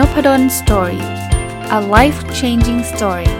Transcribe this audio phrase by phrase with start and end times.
[0.00, 1.04] n o p ด d o สตอรี่
[1.78, 3.30] a life changing story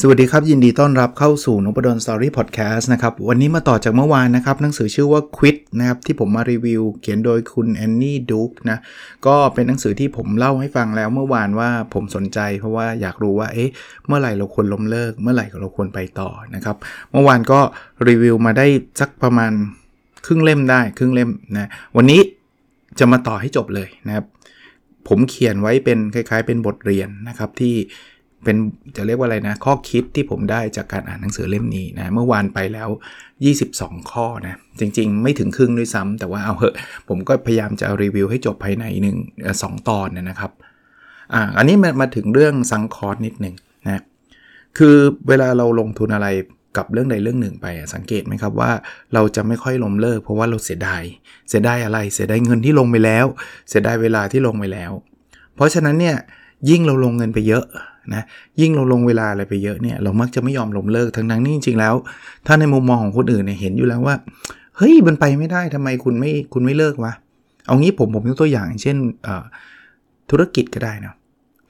[0.00, 8.78] สวัสดีครับ ยินดีต้อนรับเข้าสู่นบดอนสตอรี่พอดแคสต์นะครับ วันนี้มาต่อจากเมื่อวานนะครับ หนังสือชื่อว่า Quit นะครับที่ผมมารีวิว เขียนโดยคุณแอนนี่ดูกนะ
[9.26, 13.70] ก็เป็นหนังสือที่ผมเล่าให้ฟังแล้วเมื่อวานว่าผมสนใจ เพราะว่าอยากรู้ว่าเอ๊ะ
[14.06, 16.76] เมื่อไหร่เราควรล้มเลิก เมื่อไหร่เราควรไปต่อนะครับ
[17.12, 17.60] เมื่อวานก็
[18.08, 18.66] รีวิวมาได้
[19.00, 19.52] สักประมาณ
[20.26, 22.20] ครึ่งเล่มได้ครึ่งเล่มนะวันนี้
[22.98, 24.26] จะมาต่อให้จบเลยนะครับ
[25.08, 27.74] ผมเขียนไว้เป็นคล้าย ๆ เป็นบทเรียนนะครับที่
[28.44, 28.56] เป็น
[28.96, 32.88] จะเรียกว่าอะไรนะ ข้อคิดที่ผมได้จากการอ่านหนังสือเล่มนี้นะ เมื่อวานไปแล้ว
[33.48, 36.76] 22 ข้อนะ จริงๆ ไม่ถึงครึ่งด้วยซ้ำแต่ว่าเอาเหอะ
[37.08, 39.16] ผมก็พยายามจะรีวิวให้จบภายในหนึ่ง
[39.62, 40.50] สองตอนนะครับ
[41.34, 43.54] อ่าอันนี้มามาถึงเรื่องซังคอร์สนิดหนึ่ง
[43.84, 44.02] นะ
[44.78, 44.96] คือ
[45.28, 46.28] เวลาเราลงทุนอะไร
[46.76, 48.70] กับเรื่องใดเรื่องหนึ่งไปสังเกตไหมครับว่า
[49.14, 51.02] เราจะไม่ค่อยล้มเลิกเพราะว่าเราเสียดาย
[51.48, 53.26] เสียดายอะไรเสียดายเงินที่ลงไปแล้ว
[53.68, 54.92] เสียดายเวลาที่ลงไปแล้ว
[55.54, 56.16] เพราะฉะนั้นเนี่ย
[56.70, 57.64] ยิ่งเราลงเงินไปเยอะ
[58.14, 58.22] นะ
[58.60, 61.94] ยิ่งเราลงเวลาอะไรไปเยอะเนี่ยเรามักจะไม่ยอมล้มเลิกทั้งนั้นนี่จริงๆแล้ว
[62.46, 64.16] ถ้าในมุมมองของคนอื่นเนี่ยเห็นอยู่แล้วว่า
[64.76, 67.12] เฮ้ยมันไปไม่ได้ทำไมคุณไม่คุณไม่เลิกวะ
[67.66, 68.96] เอางี้ผมผมยกตัวอย่างเช่น
[70.30, 71.14] ธุรกิจก็ได้นะ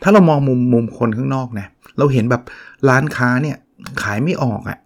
[0.03, 1.67] ถ้าเรามองมุมมุมคนข้างนอกนะ
[1.99, 2.43] เราเห็นแบบ
[2.89, 3.57] ร้านค้าเนี่ย
[4.03, 4.79] ขายไม่ออกอะ่ะ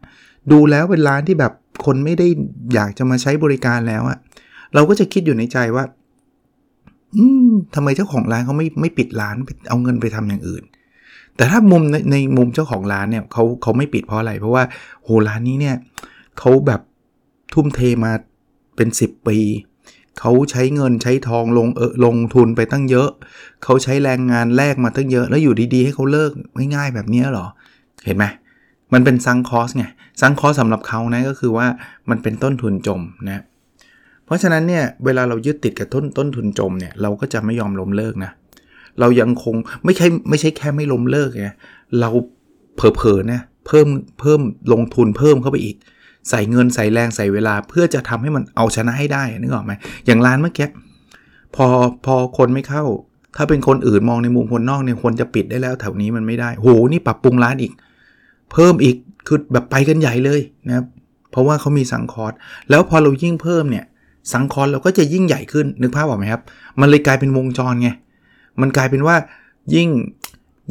[0.51, 1.53] ดูแล้วเป็นร้านที่แบบ
[1.85, 2.27] คนไม่ได้
[2.75, 4.19] อยากจะมาใช้บริการแล้วอะ่ะ
[4.75, 5.85] เราก็จะคิดอยู่ในใจว่า
[7.17, 9.37] อืมทำไมเจ้าของร้านเขาไม่ไม่ปิดร้าน
[9.69, 10.65] เอาเงินไปทำอย่างอื่น
[11.37, 14.65] แต่ถ้ามุมในในมุมเจ้าของร้านเนี่ยเขาเขาไม่ปิดเพราะอะไร เพราะว่า
[15.05, 15.77] โหร้านนี้เนี่ย
[16.39, 16.81] เขาแบบ
[17.55, 18.13] ทุ่มเทมา
[18.77, 19.39] เป็น 10 ปี
[20.21, 23.11] เขาใช้เงินใช้ทองลงเออลงทุนไปตั้งเยอะ
[23.65, 26.31] เขาใช้แรงงานแลกมาตั้งเยอะ แล้วอยู่ดีๆ ให้เขาเลิก
[26.75, 27.47] ง่ายๆแบบนี้หรอ
[28.05, 28.25] เห็นไหม
[28.93, 29.85] มันเป็นซังคอสไง
[30.21, 31.67] ซังคอสสำหรับเขานะก็คือว่า
[32.11, 33.43] มันเป็นต้นทุนจมนะ
[34.25, 38.33] เพราะฉะนั้นเนี่ยเวลาเรายึดติดกับต้นต้นทุนจมเนี่ยเราก็จะไม่ยอมล้มเลิกนะ
[39.01, 41.49] เรายังคงไม่ใช่ไม่ใช่แค่ไม่ล้มเลิกไง
[42.01, 42.11] เรา
[42.77, 43.89] เผลอๆนะเพิ่ม
[44.21, 44.41] เพิ่ม
[44.73, 45.77] ลงทุนเพิ่มเข้าไปอีก
[46.31, 49.73] ใส่เงินใส่แรงใส่เวลา เพื่อจะทำให้มันเอาชนะให้ได้นึกออกไหม
[50.07, 50.69] อย่างร้านเมื่อกี้
[51.55, 51.67] พอ
[52.05, 52.85] พอคนไม่เข้า
[53.37, 57.73] ถ้าเป็นคนอื่นมองในมุมคนนอกเนี่ยควรจะปิดได้แล้วแถวนี้มันไม่ได้โหนี่ปรับปรุงร้านอีก
[58.53, 58.97] เพิ่มอีก
[59.27, 60.87] คือแบบไปกันใหญ่เลยนะครับ
[61.31, 62.33] เพราะว่าเขามีสังคอร์ส
[62.71, 63.85] แล้วพอเรายิ่งเพิ่มเนี่ย
[64.33, 66.43] สังคอร์สเราก็จะยิ่งใหญ่ขึ้นนึกภาพออกไหมครับ
[66.81, 67.89] มันเลยกลายเป็นวงจรไง
[68.61, 69.17] มันกลายเป็นว่า
[69.75, 69.89] ยิ่ง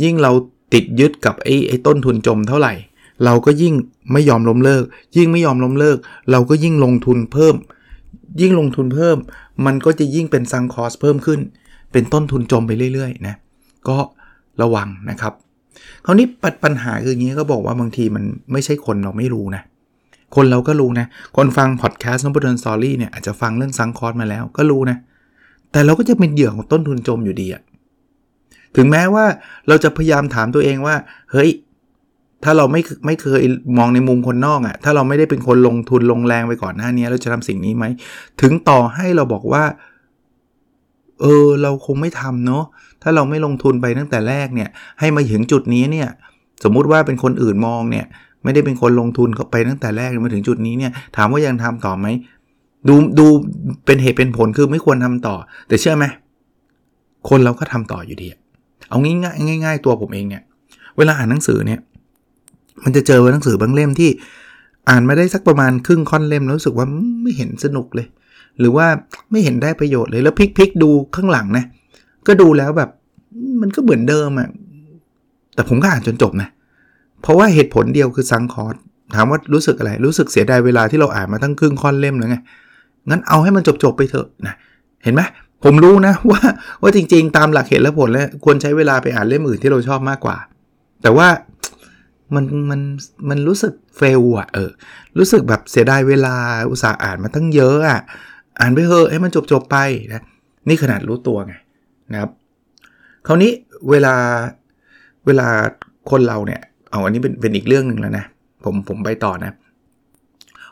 [0.04, 0.32] ยิ่งเรา
[0.74, 2.74] ติดยึดกับไอ้ไอ้ต้นทุนจมเท่าไหร่
[3.26, 3.74] เราก็ยิ่ง
[4.14, 4.84] ไม่ยอมล้มเลิก
[5.18, 5.98] ยิ่งไม่ยอมล้มเลิก
[6.32, 7.56] เราก็ยิ่งลงทุนเพิ่ม
[8.42, 9.18] ยิ่งลงทุนเพิ่ม
[9.66, 11.40] มันก็จะยิ่งเป็น sunk cost เพิ่มขึ้น
[11.92, 13.36] เป็นต้นทุนจมไปเรื่อยๆนะ
[13.88, 13.98] ก็
[14.62, 15.34] ระวังนะครับ
[16.06, 19.64] คราวนี้ปัญปัญหาคืออย่างนี้ก็บอกว่าบางทีมันไม่ใช่คนเราไม่รู้นะ
[20.36, 21.06] คนเราก็รู้นะ
[21.38, 24.98] คนฟังพอดแคสต์ Nopadol's Story เนี่ยอาจจะฟังเรื่อง sunk cost มาแล้วก็รู้นะ
[25.72, 27.62] แต่เราก็จะเป็นเหยื่อของต้นทุนจมอยู่ดีอะ
[28.76, 29.26] ถึงแม้ว่า
[29.68, 30.96] เราจะพยายามถามตัวเองว่า
[31.32, 31.52] เฮ้ย
[32.44, 33.42] ถ้าเราไม่ไม่เคย
[33.78, 37.86] มองในมุมคนนอกอะ่ะ ถ้าเราไม่ได้เป็นคนลงทุนลงแรงไปก่อนหน้านี้เราจะทำสิ่งนี้ไหม
[38.42, 39.64] ถึงต่อให้เราบอกว่า
[41.22, 42.64] เออ เราคงไม่ทำเนาะ
[43.04, 44.70] ถ้าเราไม่ลงทุนไปตั้งแต่แรกเนี่ย
[45.00, 46.10] ให้มาถึงจุดนี้เนี่ย
[46.64, 48.06] สมมุติว่าเป็นคนอื่นมองเนี่ย
[48.44, 52.08] ไม่ได้เป็นคนลงทุนเข้าไปตั้งแต่แรกมาถึงจุดนี้เนี่ย ถามว่ายังทำต่อไหม
[52.88, 53.28] ดูดู
[53.86, 55.36] เป็นเหตุเป็นผลคือไม่ควรทำต่อ
[55.68, 56.06] แต่เชื่อไหม
[57.30, 58.28] คนเราก็ทำต่ออยู่ดี
[58.90, 60.44] เอาง่ายๆง่าย ๆ ตัวผมเองเนี่ย
[60.98, 61.80] เวลาอ่านหนังสือเนี่ย
[62.84, 64.10] มันจะเจอหนังสือบางเล่มที่
[64.90, 66.88] อ่านมาได้สักประมาณครึ่งค่อนเล่มแล้วรู้สึกว่า
[67.22, 68.08] ไม่เห็นสนุกเลย
[68.60, 68.88] หรือว่า
[69.32, 71.66] ไม่เห็นได้ประโยชน์เลยแล้วพลิกๆดูข้างหลังนะ
[72.28, 72.90] ก็ดูแล้วแบบ
[73.62, 74.50] มันก็เหมือนเดิมอะ่ะ
[75.56, 76.50] แต่ผมก็อ่านจนจบนะ
[77.22, 78.76] เพราะว่าเหตุผลเดียวคือซังคอร์ส
[79.16, 82.38] ถามว่ารู้สึกอะไร รู้สึกเสียดายเวลาที่เราอ่านมาตั้งครึ่งค่อนเล่มแล้วไง
[83.10, 84.56] งั้นเอาให้มันจบๆไปเถอะนะ
[85.04, 85.22] เห็นไหม
[85.64, 86.42] ผมรู้นะว่า
[86.82, 90.38] ว่าจริงๆ ตามหลักเหตุและผลแล้วควรใช้เวลาไปอ่านเล่มอื่นที่เราชอบมากกว่า
[91.02, 91.28] แต่ว่า
[92.36, 92.82] มันมัน
[93.30, 94.72] มันรู้สึกเฟลอะเออ
[95.18, 96.36] รู้สึกแบบเสียดายเวลา
[96.70, 98.02] อุตส่าห์อ่านมาตั้งเยอะอะ
[98.60, 99.78] อ่านไปเถอะให้มันจบจบไป
[100.14, 100.24] นะ
[100.68, 101.54] นี่ขนาดรู้ตัวไง
[102.12, 102.32] นะครับ
[103.28, 103.52] คราวนี้
[103.90, 104.16] เวลา
[105.26, 105.48] เวลา
[106.12, 106.62] คนเราเนี่ย
[106.92, 108.26] เอาอันนี้เป็นเป็นอีกเรื่องหนึ่งแล้วนะ
[108.64, 109.65] ผมผมไปต่อนะเ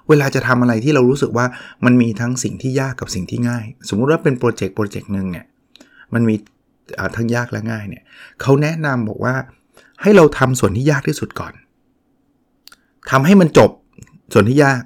[0.10, 1.46] เวลาจะทำอะไรที่เรารู้สึกว่า
[1.86, 5.46] มันมีทั้งสิ่งที่ยากกับสิ่งที่ง่าย สมมุติว่าเป็นโปรเจกต์โปรเจกต์หนึ่งเนี่ย
[6.14, 6.36] มันมี
[7.16, 8.04] ทั้งยากและง่ายเนี่ย
[8.42, 9.36] เขาแนะนำบอกว่า
[10.02, 11.54] ให้เราทำส่วนที่ยากที่สุดก่อน
[13.12, 13.72] ทำให้มันจบ
[14.34, 14.82] ส่วนที่ยาก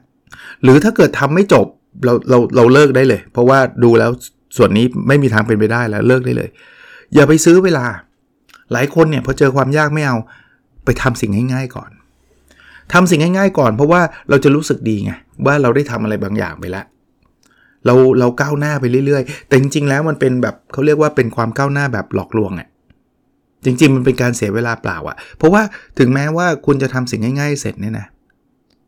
[0.64, 1.66] หรือถ้าเกิดทำไม่จบ
[2.06, 4.12] เราเราเราเลิกได้เลย เพราะว่าดูแล้ว
[4.58, 6.50] ส่วนนี้ไม่มีทางเป็นไปได้แล้วเลิกได้เลย
[7.14, 7.86] อย่าไปซื้อเวลา
[8.72, 10.18] หลายคนเนี่ยพอเจอความยากไม่เอา
[10.86, 11.90] ไปทำสิ่งง่ายๆก่อน
[12.94, 15.12] ทำสิ่งง่ายๆก่อน เพราะว่าเราจะรู้สึกดีไง
[15.45, 16.86] ว่าเราได้ทำอะไรบางอย่างไปแล้ว
[17.86, 22.68] เราเราก้าวหน้าไปเรื่อยๆ แต่จริงๆแล้วมันเป็นแบบเขาเรียกว่าเป็นความก้าวหน้าแบบหลอกลวงอะ่ะ
[23.66, 25.62] จริงๆ มันเป็นการเสียเวลาเปล่าอะ่ะ เพราะว่า
[26.00, 28.07] ถึงแม้ว่าคุณจะทำสิ่งง่ายๆ เสร็จเนี่ยนะ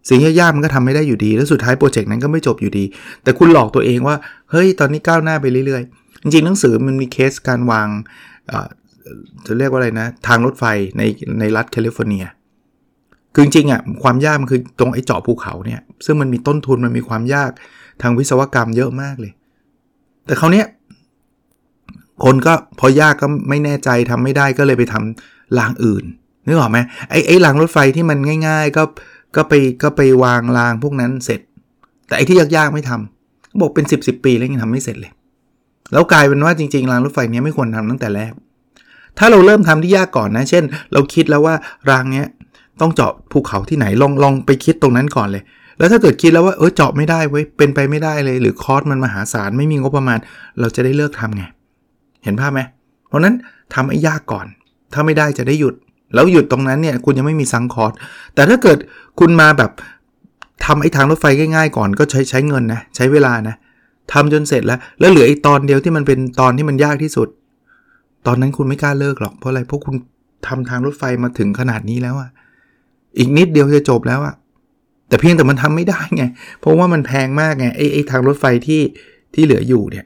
[0.09, 2.83] สิ่งยากๆมันก็ทำไม่ได้อยู่ดี แล้วสุดท้ายโปรเจกต์นั้นก็ไม่จบอยู่ดี
[3.23, 4.15] แต่คุณหลอกตัวเองว่า
[4.51, 7.87] เฮ้ยตอนนี้ก้าวหน้าไปเรื่อยๆ จริงๆ หนังสือมันมีเคสการวาง
[9.45, 10.65] จะเรียกว่าอะไรนะ ทางรถไฟ
[10.97, 11.01] ใน
[11.39, 12.23] ในรัฐแคลิฟอร์เนีย
[13.33, 17.51] คือจริงๆอะความยากมันคือตรงไอ้เจาะภูเขาเนี่ย ซึ่งมันมีต้นทุนมันมีความยาก
[18.01, 19.31] ทางวิศวกรรมเยอะมากเลย
[20.25, 20.65] แต่เขาเนี้ย
[22.23, 26.03] คนก็พอยากก็ไม่แน่ใจทำไม่ได้ก็เลยไปทำรางอื่น
[26.45, 26.77] นึกออกไหม
[27.09, 28.83] ไอ้ไอ้รางรถไฟที่มันง่าย ๆ ก็
[29.35, 29.53] ก็ไป
[29.83, 31.39] ก็ไปวางรางพวกนั้นเสร็จ
[32.07, 35.11] แต่ไอ้ที่ยากๆไม่ทำบอกเป็น 10บสปีแล้วยังทำไม่เสร็จเลย
[35.93, 38.31] แล้วกลายเป็นว่าจริงๆรางรถไฟนี้ไม่ควรทำตั้งแต่แรก
[39.17, 41.55] ถ้าเราเริ่มทำที่ยากก่อนนะ เช่น เราคิดแล้วว่า
[41.89, 42.27] รางเนี้ย
[42.81, 45.43] ต้องเจาะภูเขาที่ไหนลองลองไปคิดตรงนั้นก่อนเลย
[45.77, 50.19] แล้วถ้าเกิดคิดแล้วว่าเออเจาะไม่ได้เว้ยเป็นไปไม่ได้เลย หรือคอสมันมหาศาลไม่มีงบประมาณ
[50.59, 51.43] เราจะได้เลิกทำไง
[52.23, 52.61] เห็นภาพไหม
[53.07, 53.35] เพราะนั้น
[53.73, 54.45] ทำไอ้ยากก่อน
[54.93, 55.75] ถ้าไม่ได้จะได้หยุด
[56.13, 57.93] แล้วหยุดตรงนั้นเนี่ยคุณยังไม่มีซังคอส
[58.35, 58.77] แต่ถ้าเกิด
[59.19, 59.71] คุณมาแบบ
[60.65, 63.55] ทำไอ้ทางรถไฟง่าย ๆ ก่อนก็ใช้ใช้เงินนะใช้เวลานะ
[64.13, 67.27] ทำจนเสร็จแล้ว แล้วเหลือไอ้ตอนเดียวที่มันเป็นตอนที่มันยากที่สุด
[68.27, 69.95] ตอนนั้นคุณไม่กล้าเลิกหรอกเพราะอะไรเพราะคุณ
[70.47, 72.29] ทำทางรถไฟมาถึงขนาดนี้แล้วอะ
[73.17, 74.35] อีกนิดเดียวจะจบแล้วอะ
[75.07, 76.23] แต่เพียงแต่มันทำไม่ได้ไง
[76.59, 78.81] เพราะว่ามันแพงมากไงไอ้ไอ้ทางรถไฟที่
[79.33, 80.05] ที่เหลืออยู่เนี่ย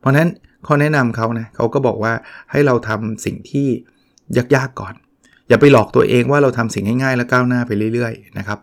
[0.00, 0.28] เพราะนั้น
[0.66, 2.12] ข้อแนะนำเขานะเขาก็บอกว่า
[2.50, 3.66] ให้เราทำสิ่งที่
[4.54, 4.94] ยากๆก่อน
[5.48, 8.58] อย่าไปหลอกตัวเองว่าเราทำสิ่งง่ายๆแล้วก้าวหน้าไปเรื่อยๆนะครับ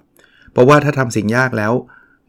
[0.51, 1.74] เพราะว่าถ้าทำสิ่งยากแล้ว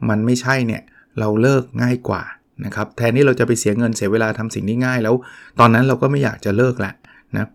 [0.08, 0.82] มันไม่ใช่เนี่ย
[1.18, 2.22] เราเลิกง่ายกว่า
[2.64, 5.14] นะครับแทนที่เราจะไปเสียเงินเสียเวลาทำสิ่งที่ง่ายแล้ว
[5.60, 6.92] ตอนนั้นเราก็ไม่อยากจะเลิกละ
[7.36, 7.46] นะ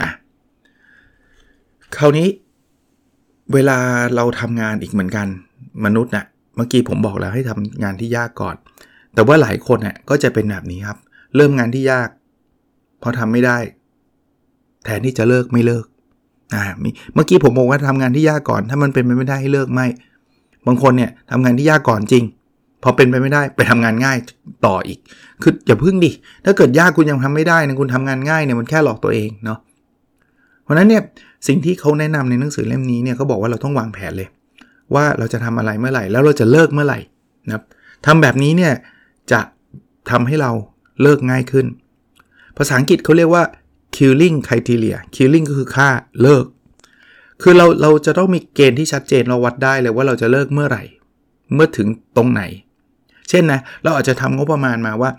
[0.00, 0.10] อะ
[1.96, 2.28] คราวนี้
[3.54, 3.78] เวลา
[4.16, 5.26] เราทำงานอีกเหมือนกัน
[5.84, 6.24] มนุษย์นะ่ะ
[6.56, 8.56] เมื่อกี้ผมบอกแล้วให้ทำงานที่ยากก่อน
[9.14, 10.98] แต่ว่าหลายคนน่ยก็จะเป็นแบบนี้ครับ
[11.36, 12.08] เริ่มงานที่ยาก
[13.02, 13.58] พอทำไม่ได้
[14.84, 15.84] แทนที่จะเลิกไม่เลิก
[16.54, 16.62] อ่า
[17.14, 19.86] เมื่อกี้ผมบอกว่าทำงานที่ยากก่อน ถ้ามันเป็นไปไม่ได้ให้เลิกไม่
[20.66, 22.24] บางคนเนี่ยทำงานที่ยากก่อนจริง
[22.82, 24.18] พอเป็นไปไม่ได้ไปทำงานง่าย
[24.66, 24.98] ต่ออีก
[25.42, 26.10] คืออย่าพึ่งดิ
[26.44, 29.58] ถ้าเกิดยากคุณยังทำไม่ได้นะคุณทำงานง่ายเนี่ยมันแค่หลอกตัวเองเนาะ
[30.62, 31.02] เพราะนั้นเนี่ย
[31.48, 34.28] สิ่งที่เขาแนะนำในหนังสือเล่มนี้เนี่ยเขาบอกว่าเราต้องวางแผนเลย
[34.94, 36.98] ว่าเราจะทำอะไรเมื่อไหร่ แล้วเราจะเลิกเมื่อไหร่
[37.46, 37.64] นะครับ
[38.06, 38.72] ทำแบบนี้เนี่ย
[39.32, 39.40] จะ
[40.10, 40.50] ทำให้เรา
[41.02, 41.66] เลิกง่ายขึ้น
[42.56, 43.44] ภาษาอังกฤษเขาเรียกว่า
[43.96, 45.88] killing criteria killing ก็คือค่า
[46.22, 46.46] เลิก
[47.42, 50.82] คือเราเราจะต้องมีเกณฑ์ที่ชัดเจนเราวัดได้เลยว่าเราจะเลิกเมื่อไหร่
[51.54, 52.42] เมื่อถึงตรงไหน
[53.28, 55.10] เช่นนะเราอาจจะทำงบประมาณมาว่า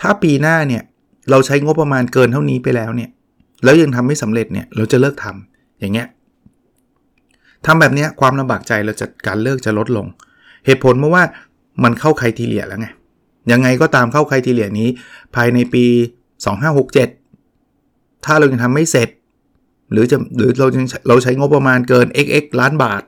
[0.00, 0.82] ถ้าปีหน้าเนี่ย
[1.30, 3.10] เราใช้งบประมาณเกินเท่านี้ไปแล้วเนี่ย
[3.64, 6.06] แล้วยังทำไม่สำเร็จเนี่ยเราจะเลิกทำอย่างเงี้ย
[7.66, 10.06] ทำแบบนี้ความลำบากใจเราจะการเลิกจะลดลง
[10.66, 11.22] เหตุผลเพราะว่า
[11.84, 12.86] มันเข้าใครทีเลียแล้วไง
[13.52, 14.88] ยังไงก็ตามเข้าใครทีเลียนี้
[15.34, 15.84] ภายในปี
[17.04, 19.08] 2567 ถ้าเรายังทำไม่เสร็จ
[19.92, 20.66] หรือจะหรือเรา
[21.08, 23.02] เราใช้งบประมาณเกิน xx ล้านบาท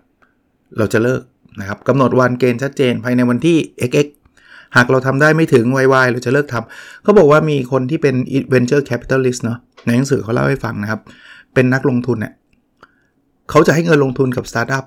[0.79, 1.23] เราจะเลิก
[1.61, 3.57] นะครับกำหนดวันเกณฑ์ชัดเจนภายในวันที่
[3.89, 4.07] xx
[4.77, 8.15] หากเราทำได้ไม่ถึง yy เราจะเลิกทำเขาบอกว่ามีคนที่เป็น
[8.53, 11.01] venture capitalist เนาะในหนังสือเขาเล่าให้ฟังนะครับ
[11.55, 12.33] เป็นนักลงทุนเนี่ย
[13.51, 14.85] เขาจะให้เงินลงทุนกับสตาร์ทอัพ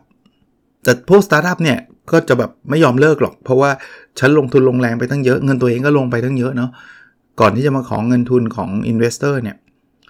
[0.84, 1.78] แต่พวกสตาร์ทอัพเนี่ย
[2.12, 3.72] ก็จะแบบไม่ยอมเลิกหรอก เพราะว่า
[4.20, 6.70] ฉันลงทุนลงแรงไปตั้งเยอะเงินตัวเองก็ลงไปตั้งเยอะเนาะ
[7.40, 9.58] ก่อนที่จะมาขอเงินทุนของ investor เนี่ย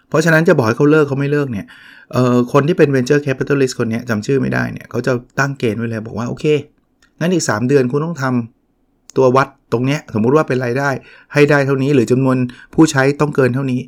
[0.10, 1.66] เพราะฉะนั้นจะบอกให้เขาเลิกเขาไม่เลิกเนี่ย
[2.13, 6.46] เอ่อคนที่เป็น venture capitalist คนนี้จำชื่อไม่ได้เนี่ยเขาจะตั้งเกณฑ์ไว้เลยบอกว่า โอเค
[7.20, 10.90] งั้นอีก 3 เดือนคุณต้องทำตัววัด ตรงเนี้ยสมมุติว่าเป็นรายได้
[11.34, 12.38] ให้ได้เท่านี้ หรือจำนวน
[12.74, 13.82] ผู้ใช้ต้องเกินเท่านี้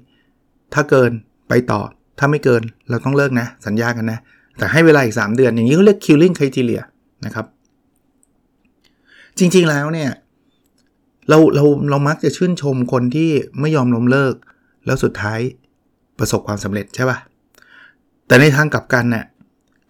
[0.74, 1.12] ถ้าเกิน
[1.50, 1.82] ไปต่อ
[2.20, 4.20] ถ้าไม่เกินเราต้องเลิกนะ สัญญากันนะ
[4.58, 6.82] แต่ให้เวลาอีก 3 เดือน อย่างนี้เขาเรียก killing criteria
[7.26, 7.46] นะครับ
[9.38, 10.12] จริงๆแล้วเนี่ย
[11.30, 14.34] เราเราเรามักจะชื่นชมคนที่ไม่ยอมล้มเลิก
[14.86, 15.40] แล้วสุดท้าย
[16.20, 17.18] ประสบความสำเร็จใช่ปะ่ะ
[18.28, 19.26] แต่ในทางกลับกันเนี่ย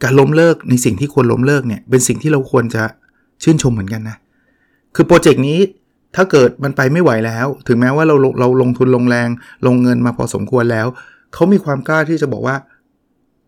[0.04, 2.84] การล้มเลิกในสิ่งที่ควรล้มเลิกเนี่ยเป็นสิ่งที่เราควรจะ
[3.44, 4.18] ชื่นชมเหมือนกันนะ
[4.96, 5.60] คือโปรเจกต์นี้
[6.16, 9.30] ถ้าเกิดมันไปไม่ไหวแล้ว ถึงแม้ว่าเราเราลงทุนลงแรง
[9.66, 10.88] ลงเงินมาพอสมควรแล้ว
[11.34, 12.56] เขามีความกล้าที่จะบอกว่า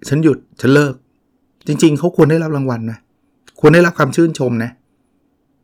[0.08, 0.94] ฉันหยุดฉันเลิก
[1.68, 3.00] จริง ๆ เขาควรได้รับรางวัลนะ
[3.60, 4.72] ควรได้รับคำชื่นชมนะ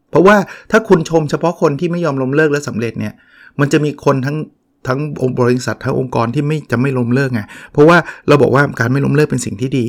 [0.10, 0.38] เพราะว่า
[0.72, 3.14] ถ้าคุณชมเฉพาะคนที่ไม่ยอมล้มเลิกและสำเร็จเนี่ย
[3.60, 4.38] มันจะมีคนทั้ง
[4.88, 7.42] ทั้งองค์บริษัททั้งองค์กรที่ไม่จะไม่ล้มเลิกไง
[7.72, 9.86] เพราะว่าเราบอกว่าการไม่ล้มเลิกเป็นสิ่งที่ดี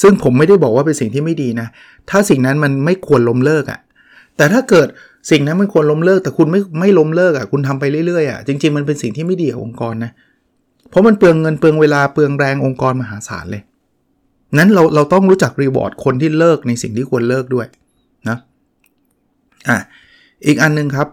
[0.00, 1.68] ซึ่งผมไม่ได้บอกว่าเป็นสิ่งที่ไม่ดีนะ
[2.10, 3.80] ถ้าสิ่งนั้นมันไม่ควรล้มเลิกอะ่ะ
[4.36, 4.88] แต่ถ้าเกิด
[5.30, 10.12] สิ่งนั้นมันควรล้มเลิกแต่คุณไม่ไม่ล้มเลิกอะ่ะคุณทำไปเรื่อยๆอะ่ะจริงๆมันเป็นสิ่งที่ไม่ดีขององค์กรนะ
[10.90, 13.62] เพราะมันเปลืองเงินเปลืองเวลาเปลืองแรงองค์กรมหาศาลเลย
[14.58, 17.66] นั้นเราเราต้องรู้จักรีวอร์ดคนที่เลิกในสิ่งที่ควรเลิกด้วย
[18.28, 18.36] นะ
[19.68, 19.78] อะ
[20.46, 21.08] อีกอันนึงครับ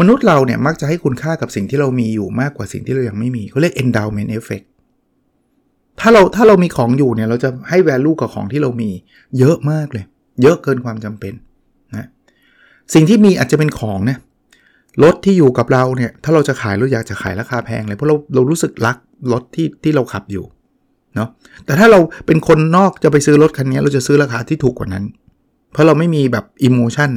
[0.00, 4.66] มนุษย์เราเนี่ยมักจะให้คุณค่ากับสิ่งที่เรามีอยู่มากกว่าสิ่งที่เรายังไม่มีเขาเรียก endowment effect
[6.00, 8.90] ถ้าเราถ้าเรามีของอยู่เนี่ยเราจะให้ value กับของที่เรามี
[9.38, 10.04] เยอะมากเลย
[10.42, 11.34] เยอะเกินความจำเป็น
[12.94, 14.18] สิ่งที่มีอาจจะเป็นของนะ
[15.02, 18.96] รถที่อยู่กับเราเนี่ย ถ้าเราจะขายเราอยากจะขายราคาแพงเลยเพราะเราเรารู้สึกรัก
[19.32, 20.44] รถที่ที่เราขับอยู่
[21.16, 21.28] เนาะ
[21.64, 25.04] แต่ถ้าเราเป็นคนนอกจะไปซื้อรถคันนี้เราจะซื้อราคาที่ถูกกว่านั้น
[25.72, 27.10] เพราะเราไม่มีแบบอิโมชัน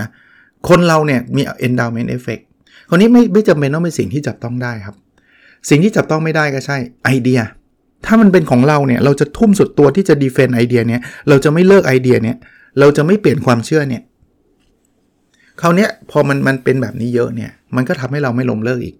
[0.00, 0.08] นะ
[0.68, 2.42] คนเราเนี่ยมี endowment effect
[2.90, 4.96] คนนี้ไม่ไม่จำเป็นต้องเป็นสิ่งที่จับต้องได้ครับ
[5.70, 7.40] สิ่งที่จับต้องไม่ได้ก็ใช่ไอเดีย
[8.06, 12.36] ถ้ามันเป็นของเราเนี่ยเราจะทุ่มสุดตัวที่จะ defend ไอเดียเนี้ยเราจะไม่เลิกไอเดียเนี้ย
[12.80, 14.02] เราจะไม่เปลี่ยนความเชื่อเนี่ย
[15.60, 18.96] คราวนี้พอมันมันเป็นแบบนี้เยอะเนี่ย มันก็ทำให้เราไม่ล้มเลิกอีก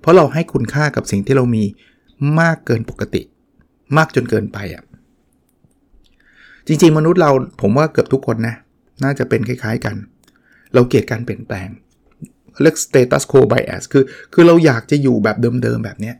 [0.00, 1.64] เพราะเราให้คุณค่ากับสิ่งที่เรามี
[2.40, 3.22] มากเกินปกติ
[3.96, 4.84] มากจนเกินไปอะ่ะ
[6.66, 7.30] จริง ๆ มนุษย์เรา
[7.60, 8.54] ผมว่าเกือบทุกคนนะ
[9.04, 9.96] น่าจะเป็นคล้าย ๆกัน
[10.74, 11.68] เราเกลียดการเปลี่ยนแปลง
[12.62, 16.16] เรียก status quo bias คือ คือเราอยากจะอยู่แบบเดิมๆแบบเนี้ย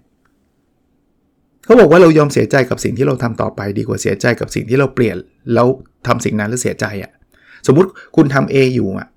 [1.64, 5.16] เขาบอกว่าเรายอมเสียใจกับสิ่งที่เราทำต่อไปดีกว่าเสียใจกับสิ่งที่เราเปลี่ยน
[5.54, 5.66] แล้ว
[6.06, 7.12] ทำสิ่งนั้นแล้วเสียใจอะ่ะ
[7.66, 9.08] สมมุติคุณทำ A อยู่อะ่ะ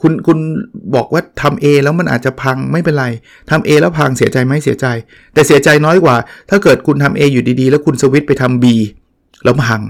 [0.00, 0.38] คุณคุณ
[0.94, 3.06] บอกว่าทำ A แล้วมันอาจจะพังไม่เป็นไร
[3.50, 4.86] ทำ A แล้วพังเสียใจไหมเสียใจ
[5.34, 6.16] แต่เสียใจน้อยกว่า
[6.50, 8.64] ถ้าเกิดคุณทำ A อยู่ดีๆ แล้วคุณสวิตไปทำ B
[9.44, 9.80] แล้วพัง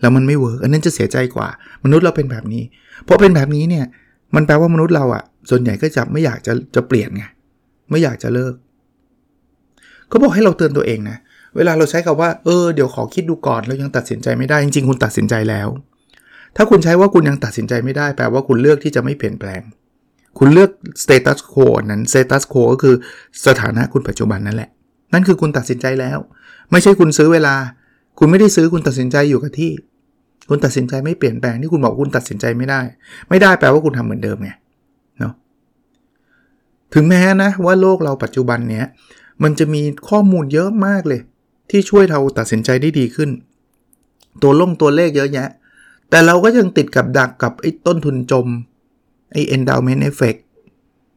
[0.00, 1.48] แล้วมันไม่ work อันนั้นจะเสียใจกว่า
[1.84, 2.62] มนุษย์เราเป็นแบบนี้
[3.04, 3.84] เพราะเป็นแบบนี้เนี่ย
[4.34, 7.24] มันแปลว่ามนุษย์เราอะ่ะ ส่วนใหญ่ก็จะไม่อยากจะจะเปลี่ยนไง
[7.90, 8.54] ไม่อยากจะเลิก
[10.08, 11.16] เขาบอกให้เราเตือนตัวเองนะ
[11.56, 15.68] เวลาเราใช้คำว่าเออเดี๋ยวขอคิดดูก่อนแล้วยังตัดสินใจไม่ได้จริงๆคุณตัดสินใจแล้ว
[16.56, 19.62] ถ้าคุณใช้ว่าคุณยังตัดสินใจไม่ได้แปลว่าคุณเลือกที่จะไม่เปลี่ยนแปลง
[20.38, 20.70] คุณเลือก
[21.02, 22.94] status quo นั้น status quo ก็คือ
[23.46, 24.70] สถานะคุณปัจจุบันนั่นแหละ
[25.12, 26.18] นั่นคือคุณตัดสินใจแล้ว
[26.70, 27.54] ไม่ใช่คุณซื้อเวลา
[28.18, 29.70] คุณไม่ได้ซื้อคุณตัดสินใจอยู่กับที่
[30.48, 32.80] คุณตัดสินใจไม่เปลี่ยนแปลงที่คุณบอกคุณตัดสินใจไม่ได้
[33.28, 34.50] ไม่ได้แปลว่าคุณทำเหมือนเดิมไง
[35.18, 35.32] เนาะ
[36.94, 38.86] ถึงแม้นะว่าโลกเราปัจจุบันเนี้ย
[39.42, 41.20] มันจะมีข้อมูลเยอะมากเลย
[41.70, 43.30] ที่ช่วยเราตัดสินใจได้ดีขึ้น
[44.42, 45.48] ตัวลงตัวเลขเยอะแยะ
[46.14, 48.46] แต่เราก็ยังติดกับดักกับไอ้ต้นทุนจม
[49.32, 50.40] ไอ้ endowment effect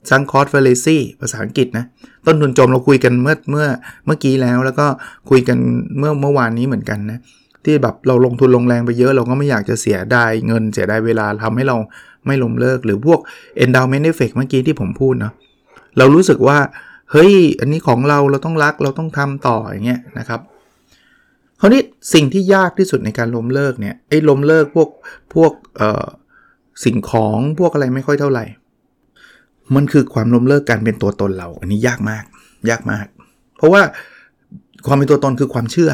[0.10, 1.86] sunk cost fallacy ภาษาอังกฤษนะ
[2.26, 3.68] ต้นทุนจมเราคุยกันเมื่อเมื่อ
[4.06, 4.88] เมื่อกี้แล้วแล้วก็
[5.30, 5.58] คุยกัน
[5.98, 7.20] เมื่อเมื่อวานนี้เหมือนกันนะ
[7.64, 11.78] ที่แบบเราลงทุนลงแรงไปเยอะ เราก็ไม่อยากจะเสียได้เงินเสียได้เวลาทำให้เรา
[12.26, 13.20] ไม่ล้มเลิก หรือพวก
[13.64, 15.34] endowment effect เมื่อกี้ที่ผมพูดเนาะ
[15.98, 16.58] เรารู้สึกว่า
[17.12, 20.42] เฮ้ย อันนี้ของเราเราต้องรักเราต้องทำต่ออย่างเงี้ยนะครับ
[21.60, 21.82] คราวนี้
[22.14, 24.90] สิ่งที่ยากที่สุดในการล้มเลิกเนี่ยไอ้ล้มเลิกพวก
[25.34, 25.52] พวก
[26.86, 28.46] สิ่งของพวกอะไรไม่ค่อยเท่าไหร่
[29.76, 32.24] มันคือความล้มเลิกการเป็นตัวตนเรา อันนี้ยากมาก
[32.70, 33.06] ยากมาก
[33.58, 33.82] เพราะว่า
[34.88, 35.92] ความเป็นตัวตนคือความเชื่อ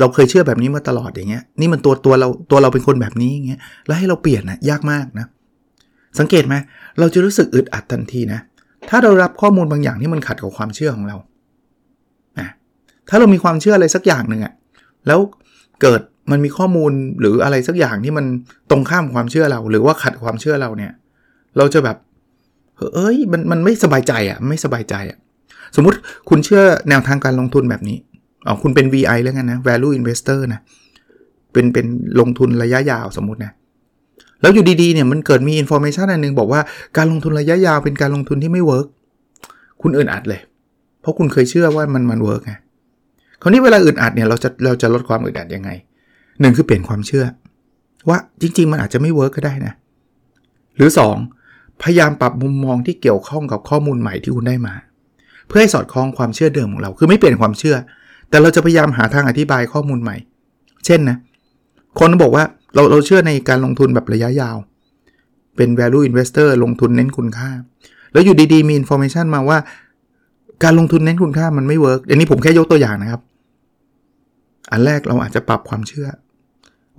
[0.00, 5.26] เราเคยเชื่อแบบนี้มาตลอดอย่างเงี้ย นี่มันตัวตัวเราตัวเราเป็นคนแบบนี้อย่างเงี้ย แล้วให้เราเปลี่ยนนะยากมากนะ
[6.18, 6.54] สังเกตไหม
[6.98, 8.40] เราจะรู้สึกอึดอัดทันทีนะ
[8.88, 11.16] ถ้าเรารับข้อมูลบางอย่างที่มันขัดกับความเชื่อของเรา
[13.08, 14.52] ถ้าเรามีความเชื่ออะไรสักอย่างหนึ่งอะ
[15.06, 15.20] แล้ว
[15.82, 16.00] เกิด
[16.30, 18.26] มันมีข้อมูลหรืออะไรสักอย่างที่มัน
[18.70, 20.92] ตรงข้ามความเชื่อเรา หรือว่าขัดความเชื่อเราเนี่ย
[21.58, 21.96] เราจะแบบ
[22.94, 25.18] เอ้ยมันมันไม่สบายใจอะ่ะไม่สบายใจอะ่ะ
[25.76, 27.98] สมมุติคุณเชื่อแนวทางการลงทุนแบบนี้
[28.46, 30.60] อ๋อคุณเป็น VI แล้วกันนะ value investor นะ
[31.52, 31.86] เป็นเป็น
[32.20, 33.52] ลงทุนระยะยาวสมมตินะ
[34.40, 36.60] แล้วอยู่ดีๆเนี่ยมันเกิดมี information อันนึงบอกว่า
[36.96, 38.86] การลงทุนระยะยาวเป็นการลงทุนที่ไม่ work
[39.82, 40.40] คุณอึดอัดเลย
[41.00, 42.54] เพราะคุณเคยเชื่อว่ามันมัน work ไง
[43.42, 45.70] คราวนี้เวลาอึดอัดเนี่ยเราจะเราจะลดความอึดอัดยังไง
[46.40, 47.24] หนึ่งคือเปลี่ยนความเชื่อ
[48.08, 49.72] ว่าจริง ๆ มันอาจจะไม่ work ก็ได้นะ
[50.76, 50.90] หรือ
[51.34, 54.74] 2 พยายามปรับมุมมองที่เกี่ยวข้องกับข้อมูลใหม่ที่คุณได้มา
[55.46, 57.76] เพื่อให้สอดคล้องความเชื่อเดิมของเรา คือไม่เปลี่ยนความเชื่อ
[58.30, 60.16] แต่เราจะพยายามหาทางอธิบายข้อมูลใหม่
[60.86, 61.16] เช่นนะ
[61.98, 64.56] คนบอกว่าเราเราเชื่อในการลงทุนแบบระยะยาว
[65.56, 67.50] เป็น value investor ลงทุนเน้นคุณค่า
[68.12, 69.58] แล้วอยู่ดีๆมี information มาว่า
[70.64, 73.20] การลงทุนเน้นคุณค่ามันไม่ work อันนี้ผมแค่ยกตัวอย่างนะครับ
[74.70, 76.08] อันแรกเราอาจจะปรับความเชื่อ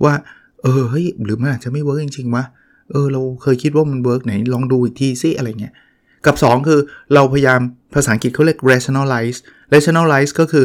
[0.04, 0.14] ว่า
[0.62, 2.44] เออเฮ้ยหรือมันอาจจะไม่ work จริงๆวะ
[2.90, 5.74] เออเราเคยคิดว่ามัน work ไหนลองดูอีกทีซิอะไรเงี้ย
[6.26, 6.80] กับ 2 คือ
[7.14, 7.60] เราพยายาม
[7.94, 9.38] ภาษาอังกฤษเขาเรียก rationalize
[9.74, 10.64] rationalize ก็คือ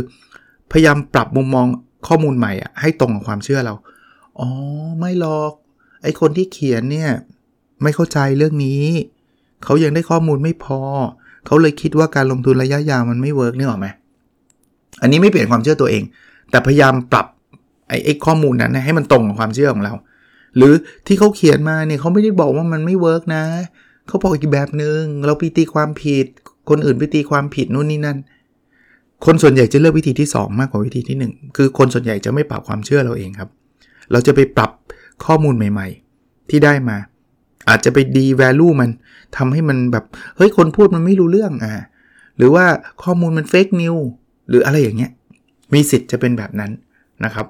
[0.71, 1.67] พยายามปรับมุมมอง
[2.07, 3.73] ข้อมูลใหม่อะให้ตรงกับความเชื่อเรา
[4.39, 4.49] อ๋อ
[4.99, 5.51] ไม่หรอก
[6.03, 7.09] ไอคนที่เขียนเนี่ย
[7.83, 8.83] ไม่เข้าใจเรื่องนี้
[9.63, 10.81] เขายังได้ข้อมูลไม่พอ
[11.45, 13.87] เขาเลยคิดว่าการลงทุนระยะยาวมันไม่ work นี่เห็นไหม
[15.01, 16.03] อันนี้ไม่เปลี่ยนความเชื่อตัวเอง
[16.51, 17.27] แต่พยายามปรับ
[17.89, 19.93] ไอ้ข้อมูลนั้นให้มันตรงกับความเชื่อของเรา
[20.57, 20.73] หรือ
[21.07, 23.43] ที่เขาเขียนมาเนี่ยเขาไม่ได้บอกว่ามันไม่ work นะ
[24.07, 26.25] เขาบอกอีกแบบหนึ่งเราไปตีความผิด
[26.69, 28.17] คนอื่นไปตีความผิดนู่นนี่นั่น
[29.25, 33.49] คนส่วนใหญ่จะเลือกวิธีที่ 2 มากกว่าวิธีที่ 1 คือคนส่วนใหญ่จะไม่ปรับความเชื่อเราเองครับ
[34.11, 34.71] เราจะไปปรับ
[35.25, 35.87] ข้อมูลใหม่
[36.19, 36.97] ๆ ที่ได้มา
[37.69, 38.89] อาจจะไปดี value มัน
[39.37, 40.05] ทำให้มันแบบ
[40.37, 41.73] เฮ้ย คนพูดมันไม่รู้เรื่องอ่า
[42.37, 42.65] หรือว่า
[43.03, 43.95] ข้อมูลมันเฟกนิว
[44.49, 45.11] หรืออะไรอย่างเงี้ย
[45.73, 46.71] มีสิทธิ์จะเป็นแบบนั้น
[47.25, 47.47] นะครับ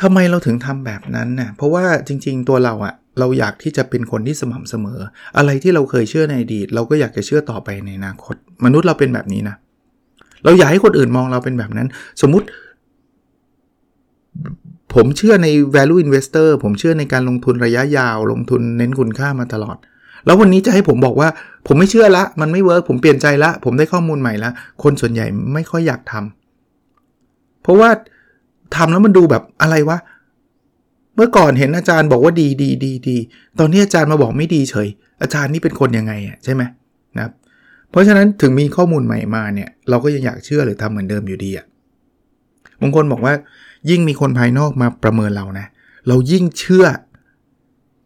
[0.00, 4.98] ทำไมเราถึงทำแบบนั้นน่ะ เพราะว่าจริง ๆ ตัวเราอะเราอยากที่จะเป็นคนที่สม่ำเสมอ
[5.36, 9.56] อะไรที่เราเคยเชื่อในอดีต เราก็อยากจะเชื่อต่อไปในอนาคต มนุษย์เราเป็นแบบนี้นะ
[10.44, 11.88] เราอยากให้คนอื่นมองเราเป็นแบบนั้น
[12.22, 12.46] สมมุติ
[14.94, 19.76] ผมเชื่อใน value investor ผมเชื่อในการลงทุนระยะยาว ลงทุนเน้นคุณค่ามาตลอด
[20.26, 21.28] แล้ววันนี้จะให้ผมบอกว่า
[21.66, 24.50] ผมไม่เชื่อละ มันไม่เวิร์กผมเปลี่ยนใจละ ผมได้ข้อมูลใหม่ละ
[24.82, 27.90] คนส่วนใหญ่ไม่ค่อยอยากทำเพราะว่า
[28.76, 29.98] ทำแล้วมันดูแบบอะไรวะ
[31.16, 33.16] เมื่อก่อนเห็นอาจารย์บอกว่าดีดีดีดี
[33.58, 34.88] ตอนนี้อาจารย์มาบอกไม่ดีเฉย
[35.22, 36.62] อาจารย์นี่เป็นคนยังไงอะใช่ไหม
[37.16, 37.32] นะครับ
[37.90, 41.66] เพราะฉะนั้นถึงมีข้อมูลใหม่มาเนี่ย เราก็ยังอยากเชื่อหรือทำเหมือนเดิมอยู่ดีอะ
[42.80, 43.34] บางคนบอกว่า
[43.90, 45.66] ยิ่งมีคนภายนอกมาประเมินเรานะ
[46.08, 46.86] เรายิ่งเชื่อ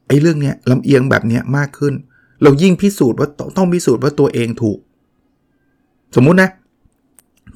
[0.08, 1.94] ไอ้เรื่องเนี้ยลำเอียงแบบเนี้ยมากขึ้น
[2.42, 4.78] เรายิ่งพิสูจน์ว่าต้องพิสูจน์ว่าตัวเองถูก
[6.16, 6.50] สมมุตินะ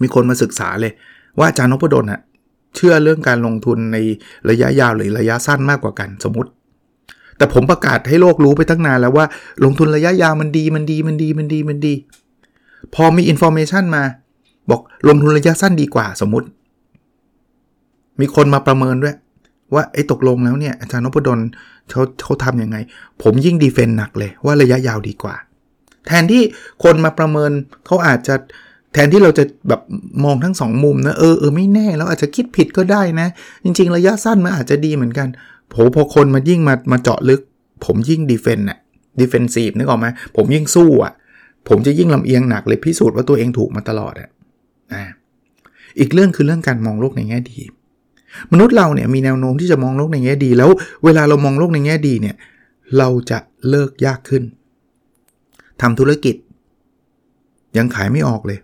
[0.02, 0.92] มีคนมาศึกษาเลย
[1.38, 2.20] ว่าอาจารย์นพดลอะ
[2.76, 3.96] เชื่อเรื่องการลงทุนใน
[4.50, 6.50] ระยะยาวหรือระยะสั้นมากกว่ากันสมมติ
[7.36, 9.26] แต่ผมประกาศให้โลกรู้ไปตั้งนานแล้วว่า
[9.64, 11.94] ลงทุนระยะยาวมันดีมันดีมันดีมันดีมันดี
[12.94, 14.02] พอมี information มา
[14.70, 16.46] บอกลงทุนระยะสั้นดีกว่าสมมติ
[18.20, 19.14] มีคนมาประเมินด้วย
[19.74, 21.40] ว่าไอ้ตกลงแล้วเนี่ยอาจารย์นพดล
[21.90, 22.76] เขาเขาทำยังไง
[23.22, 25.34] ผมยิ่ง defend หนักเลยว่าระยะยาวดีกว่า
[26.06, 26.42] แทนที่
[26.84, 27.50] คนมาประเมิน
[27.86, 28.34] เขาอาจจะ
[28.92, 29.80] แทนที่เราจะแบบ
[30.24, 33.28] มองทั้งสองมุมนะเออเออไม่แน่เราอาจจะคิดผิดก็ได้นะ
[33.64, 35.28] จริง ๆ ระยะสั้นมันอาจจะดีเหมือนกัน
[35.70, 37.40] โผพอคนมายิ่งมามาเจาะลึก
[37.84, 38.78] ผมยิ่งดีเฟนต์อะ
[39.20, 41.12] ดีเฟนซีฟนึกออกไหมผมยิ่งสู้อะ
[41.68, 44.30] ผมจะยิ่งลำเอียงหนักเลยพิสูจน์ว่าตัวเองถูกมาตลอดอะ
[44.92, 45.04] อ่า
[45.98, 47.58] อีกเรื่องคือเรื่องการมองโลกในแง่ดี
[48.52, 50.70] มนุษย์เราเนี่ยมีแนวโน้มที่จะมองโลกในแง่ดี แล้ว
[51.04, 52.36] เวลาเรามองโลกในแง่ดีเนี่ย
[52.98, 54.42] เราจะเลิกยากขึ้น
[55.80, 56.36] ทำธุรกิจ
[57.76, 58.58] ยังขายไม่ออกเลย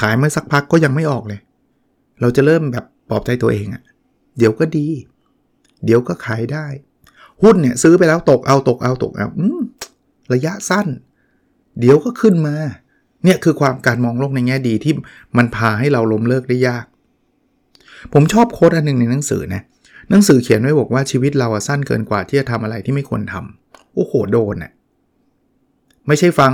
[0.00, 1.40] ขายมาสักพักก็ยังไม่ออกเลย
[2.20, 3.82] เราจะเริ่มแบบปลอบใจตัวเองอะ่ะ
[4.38, 4.86] เดี๋ยวก็ดี
[5.84, 6.66] เดี๋ยวก็ขายได้
[7.42, 9.42] หุ้นเนี่ยซื้อไปแล้วตกเอาตกเอาตกเอาอ
[10.32, 10.86] ระยะสั้น
[11.80, 12.56] เดี๋ยวก็ขึ้นมา
[13.24, 14.94] เนี่ยคือความการมองโลกในแง่ดีที่
[15.36, 16.84] มันพาให้เราล้มเลิกได้ยาก
[18.12, 19.62] ผมชอบโค้ดอันหนึ่งในหนังสือนะ
[20.10, 24.72] หนังสือเขียนไว้บอกว่าชีวิตเราสั้นเกินกว่าที่จะทำอะไรที่ไม่ควรทำโอ้โหโดนอะ่ะ
[26.06, 26.52] ไม่ใช่ฟัง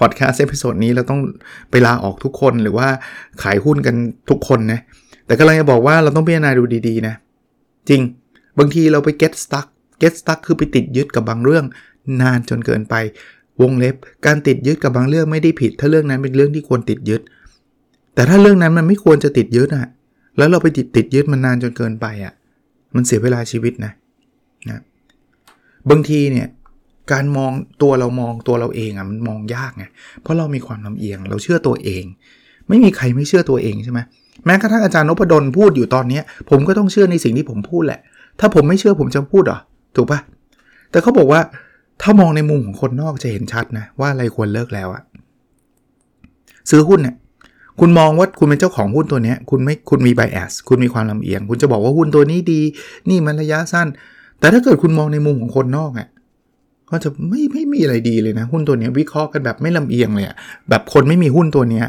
[0.00, 1.20] พอดแคสต์ episode นี้เราต้อง
[1.70, 2.88] ไปลาออกทุกคนหรือว่า
[3.42, 3.94] ขายหุ้นกัน
[4.30, 4.80] ทุกคนนะ
[5.26, 7.14] แต่ก็เลยจะบอกว่าเราต้องพิจารณาดูดีๆนะ
[7.88, 8.00] จริง
[8.58, 9.66] บางทีเราไป get stuck
[10.02, 11.64] get stuck คือไปติดยึดกับบางเรื่อง
[12.20, 12.94] นานจนเกินไป
[13.62, 13.94] วงเล็บ
[14.26, 17.20] การติดยึดกับบางเรื่องไม่ได้ผิด ถ้าเรื่องนั้นเป็นเรื่องที่ควรติดยึด
[18.14, 19.88] แต่ถ้าเรื่องนั้นมันไม่ควรจะติดยึดอะ
[20.38, 22.34] แล้วเราไปติดติดยึดมันนานจนเกินไปอะ
[22.94, 23.92] มันเสียเวลาชีวิตนะ
[24.68, 24.80] นะ
[25.90, 26.46] บางทีเนี่ย
[27.12, 29.84] การมองตัวเรามองตัวเราเองอะมันมองยากไง
[30.22, 32.04] เพราะเรามีความลำเอียง เราเชื่อตัวเอง
[32.68, 34.00] ไม่มีใครไม่เชื่อตัวเองใช่ไหม
[34.44, 36.20] แม้กระทั่งอาจารย์นพดลพูดอยู่ตอนนี้
[36.50, 38.00] ผมก็ต้องเชื่อในสิ่งที่ผมพูดแหละ
[38.40, 39.58] ถ้าผมไม่เชื่อผมจะพูดหรอ
[39.96, 40.20] ถูกปะ
[40.90, 41.40] แต่เขาบอกว่า
[42.02, 45.02] ถ้ามองในมุมของคนนอกจะเห็นชัดนะว่าอะไรควรเลิกแล้วอะ
[46.70, 47.16] ซื้อหุ้นเนี่ย
[47.80, 52.60] คุณมองว่าคุณเป็นเจ้าของหุ้นตัวนี้คุณไม่คุณมีไบแอสคุณมีความลำเอียง คุณจะบอกว่าหุ้นตัวนี้ดี
[53.10, 53.88] นี่มันระยะสั้น
[54.38, 56.08] แต่ถ้าเกิดคุณมองในมุมของคนนอกอะ
[56.90, 60.36] ก็จะไม่ไม่มีอะไรดีเลยนะ หุ้นตัวนี้วิเคราะห์กันแบบไม่ลำเอียงเลยอะ
[60.68, 61.86] แบบคนไม่มีหุ้นตัวเนี้ย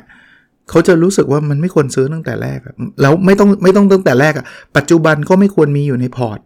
[0.70, 2.60] เขาจะรู้สึกว่ามันไม่ควรซื้อตั้งแต่แรก
[3.02, 4.46] แล้วไม่ต้องไม่ต้องตั้งแต่แรกอะ
[4.78, 6.40] ปัจจุบันก็ไม่ควรมีอยู่ในพอร์ต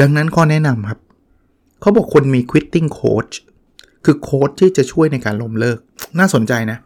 [0.00, 0.98] ดังนั้นข้อแนะนำครับ
[1.80, 3.34] เขาบอกคนมี quitting coach
[4.04, 5.78] คือโค้ชที่จะช่วยในการล้มเลิก
[6.18, 6.78] น่าสนใจนะ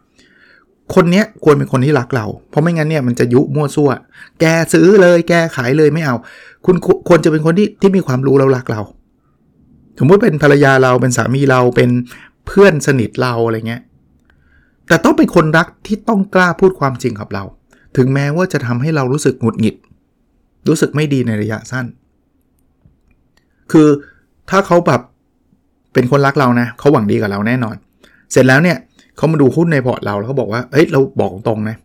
[0.95, 3.89] คนเนี้ยควรเป็นคนที่รักเรา เพราะไม่งั้นเนี่ยมันจะยุมั่วซั่ว
[4.39, 6.15] แกซื้อเลย แกขายเลยไม่เอา
[6.65, 6.75] คุณ
[7.07, 8.81] ควรจะเป็นคนที่ที่มีความรู้แล้วรักเรา
[9.99, 11.89] สมมติเป็นภรรยาเราเป็นสามีเราเป็น
[12.45, 13.81] เพื่อนสนิทเราอะไรเงี้ย
[14.87, 17.43] แต่ต้องเป็นคนรักที่ต้องกล้าพูดความจริงกับเรา
[17.97, 19.75] ถึงแม้ว่าจะทำให้เรารู้สึกหงุดหงิด
[20.67, 21.85] รู้สึกไม่ดีในระยะสั้น
[23.71, 23.87] คือ
[24.49, 25.01] ถ้าเขาแบบ
[25.93, 27.75] เป็นคนรักเรานะเขาหวังดีกับเราแน่นอน
[28.31, 28.77] เสร็จแล้วเนี่ย
[29.17, 31.75] เขามาดูหุ้นในพอร์ตเราแล้วเขาบอกว่า เฮ้ย เราบอกตรงนะ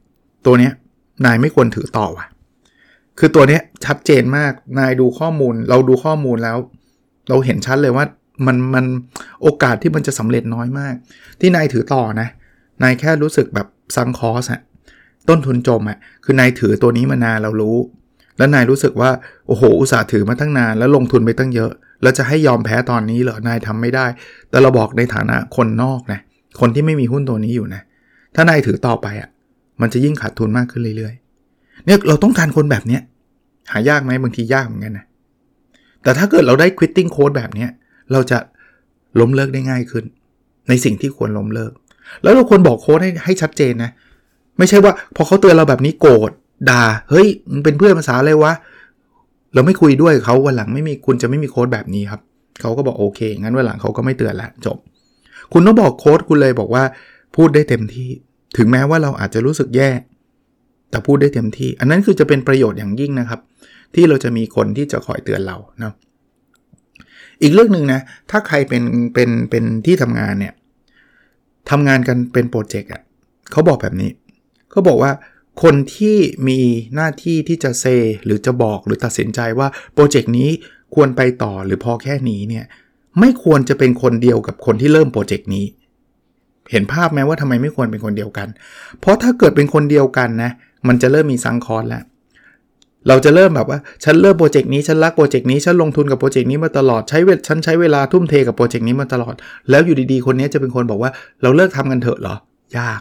[0.47, 0.73] ตัวเนี้ย
[1.25, 2.27] นายไม่ควรถือต่อว่ะ
[3.19, 6.57] คือตัวเนี้ยชัดเจนมาก นายดูข้อมูล เราดูข้อมูลแล้ว
[7.29, 8.05] เราเห็นชัดเลยว่า
[8.47, 8.85] มันมัน
[9.43, 10.95] โอกาสที่มันจะสำเร็จน้อยมาก
[11.41, 12.29] ที่นายถือต่อนะ
[12.83, 13.67] นายแค่รู้สึกแบบ
[13.97, 14.61] ซังคอสอะ
[15.29, 17.77] ต้นทุนจมอะคือนายถือตัวนี้มานานเรารู้
[18.39, 19.11] แล้วนายรู้สึกว่า
[19.47, 21.71] โอ้โหอุตส่าห์ถือมาตั้งนานแล้วลงทุนไปตั้งเยอะ
[22.03, 24.07] แล้วจะให้ยอมแพ้ตอนนี้เหรอนายทำไม่ได้
[24.51, 26.21] แต่เราบอกในฐานะคนนอกนะ
[26.61, 27.83] คนที่ไม่มีหุ้นตัวนี้อยู่นะ
[28.35, 29.29] ถ้านายถือต่อไปอะ่ะ
[29.81, 33.03] มันจะยิ่งขาดทุนมากขึ้นเรื่อยๆ เนี่ยเราต้องการคนแบบเนี้ย
[33.73, 35.05] หายากไหมบางทียากเหมือนกันนะ
[36.03, 37.71] แต่ถ้าเกิดเราได้ quitting code แบบเนี้ย
[38.13, 38.39] เราจะ
[39.21, 40.05] ล้มเลิกได้ง่ายขึ้น
[40.69, 41.73] ในสิ่งที่ควรล้มเลิก
[42.23, 43.91] แล้วเราควรบอกโค้ดให้ให้ชัดเจนนะ
[44.59, 46.31] ไม่ใช่ว่าพอเขาเตือนเราแบบนี้โกรธ
[46.71, 48.53] ด่า เฮ้ยมึงเป็นเพื่อนภาษาอะไรวะ
[49.55, 52.21] เราไม่คุยด้วยเขาวันหลังไม่มีคุณจะไม่มีโค้ดแบบนี้ครับ
[52.61, 54.79] เขาก็บอกโอเค งั้นวันหลังเขาก็ไม่เตือนละจบ
[55.53, 56.85] คุณต้องบอกโค้ดคุณเลยบอกว่า
[57.37, 58.11] พูดได้เต็มที่
[58.57, 59.91] ถึงแม้ว่าเราอาจจะรู้สึกแย่
[60.91, 63.41] แต่พูดได้เต็มที่ อันนั้นคือจะเป็นประโยชน์อย่างยิ่งนะครับ
[63.95, 65.95] ที่เราจะมีคนที่จะคอยเตือนเราเนาะ
[67.43, 68.01] อีกเรื่องหนึ่งนะ
[68.31, 68.83] ถ้าใครเป็น
[69.15, 70.55] เป็นเป็นที่ทำงานเนี่ย
[71.71, 73.03] ทำงานกันเป็นโปรเจกต์อะ
[73.53, 74.11] เขาบอกแบบนี้
[74.71, 75.13] เขาบอกว่า
[75.63, 76.17] คนที่
[76.49, 76.61] มี
[76.95, 77.85] หน้าที่ที่จะเซ
[78.25, 80.51] หรือจะบอกหรือตัดสินใจว่าโปรเจกต์นี้
[80.95, 82.65] ควรไปต่อหรือพอแค่นี้เนี่ย
[83.21, 85.65] ไม่ควรจะเป็นคนเดียวกับคนที่เริ่มโปรเจกต์นี้
[86.71, 88.49] เห็นภาพไหมว่าทำไมไม่ควรเป็นคนเดียวกัน
[89.01, 90.51] เพราะถ้าเกิดเป็นคนเดียวกันนะ
[90.89, 92.03] มันจะเริ่มมี sunk cost แล้ว
[93.09, 99.35] เราจะเริ่มแบบว่า ฉันเริ่มโปรเจกต์นี้ฉันรักโปรเจกต์นี้ฉันลงทุนกับโปรเจกต์นี้มาตลอดใช้เวฉันใช้เวลาทุ่มเทกับโปรเจกต์นี้มาตลอด
[99.71, 101.11] แล้วอยู่ดีๆ คนนี้จะเป็นคนบอกว่า
[101.43, 102.37] เราเลิกทำกันเถอะเหรอ
[102.79, 103.01] ยาก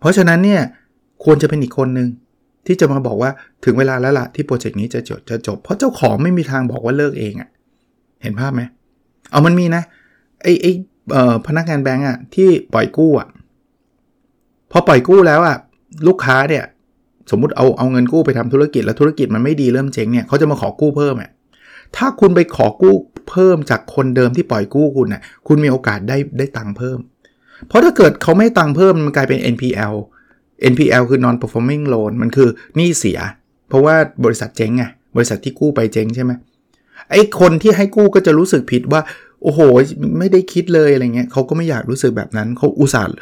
[0.00, 0.62] เพราะฉะนั้นเนี่ย
[1.24, 2.08] ควรจะเป็นอีกคนหนึ่ง
[2.66, 3.30] ที่จะมาบอกว่า
[3.64, 7.48] ถึงเวลาแล้วล่ะที่โปรเจกต์นี้จะจบจะจบ เพราะเจ้าของไม่มีทางบอกว่าเลิกเองอะ่ะ
[8.26, 8.62] เห็นภาพไหม
[9.30, 9.82] เอามันมีนะ
[10.42, 10.72] ไอ้ไอ้
[11.46, 13.28] พนักงานแบงก์อะที่ปล่อยกู้อะ
[14.70, 15.56] พอปล่อยกู้แล้วอะ
[16.06, 16.64] ลูกค้าเนี่ย
[17.30, 21.30] สมมติเอาเอาเงินกู้ไปทำธุรกิจแล้วธุรกิจมันไม่ดีเริ่มเจ๊งเนี่ยเขาจะมาขอกู้เพิ่มอะ
[21.96, 22.94] ถ้าคุณไปขอกู้
[23.30, 26.98] เพิ่มจากคนเดิมที่ปล่อยกู้คุณอะคุณมีโอกาสได้ได้ตังค์เพิ่ม
[27.68, 29.94] เพราะถ้าเกิดเขาไม่ตังค์เพิ่มมันกลายเป็น NPL
[30.72, 33.18] NPL คือ non performing loan มันคือหนี้เสีย
[33.68, 34.84] เพราะว่าบริษัทเจ๊งไง
[35.16, 36.32] บริษัทที่กู้ไปเจ๊งใช่ไหม
[37.10, 39.00] ไอ้คนที่ให้กู้ก็จะรู้สึกผิดว่า
[39.42, 39.60] โอ้โห
[40.18, 43.16] ไม่ได้คิดเลยอะไรเงี้ยเขาก็ไม่อยากรู้สึกแบบนั้นเขาอุตส่าห์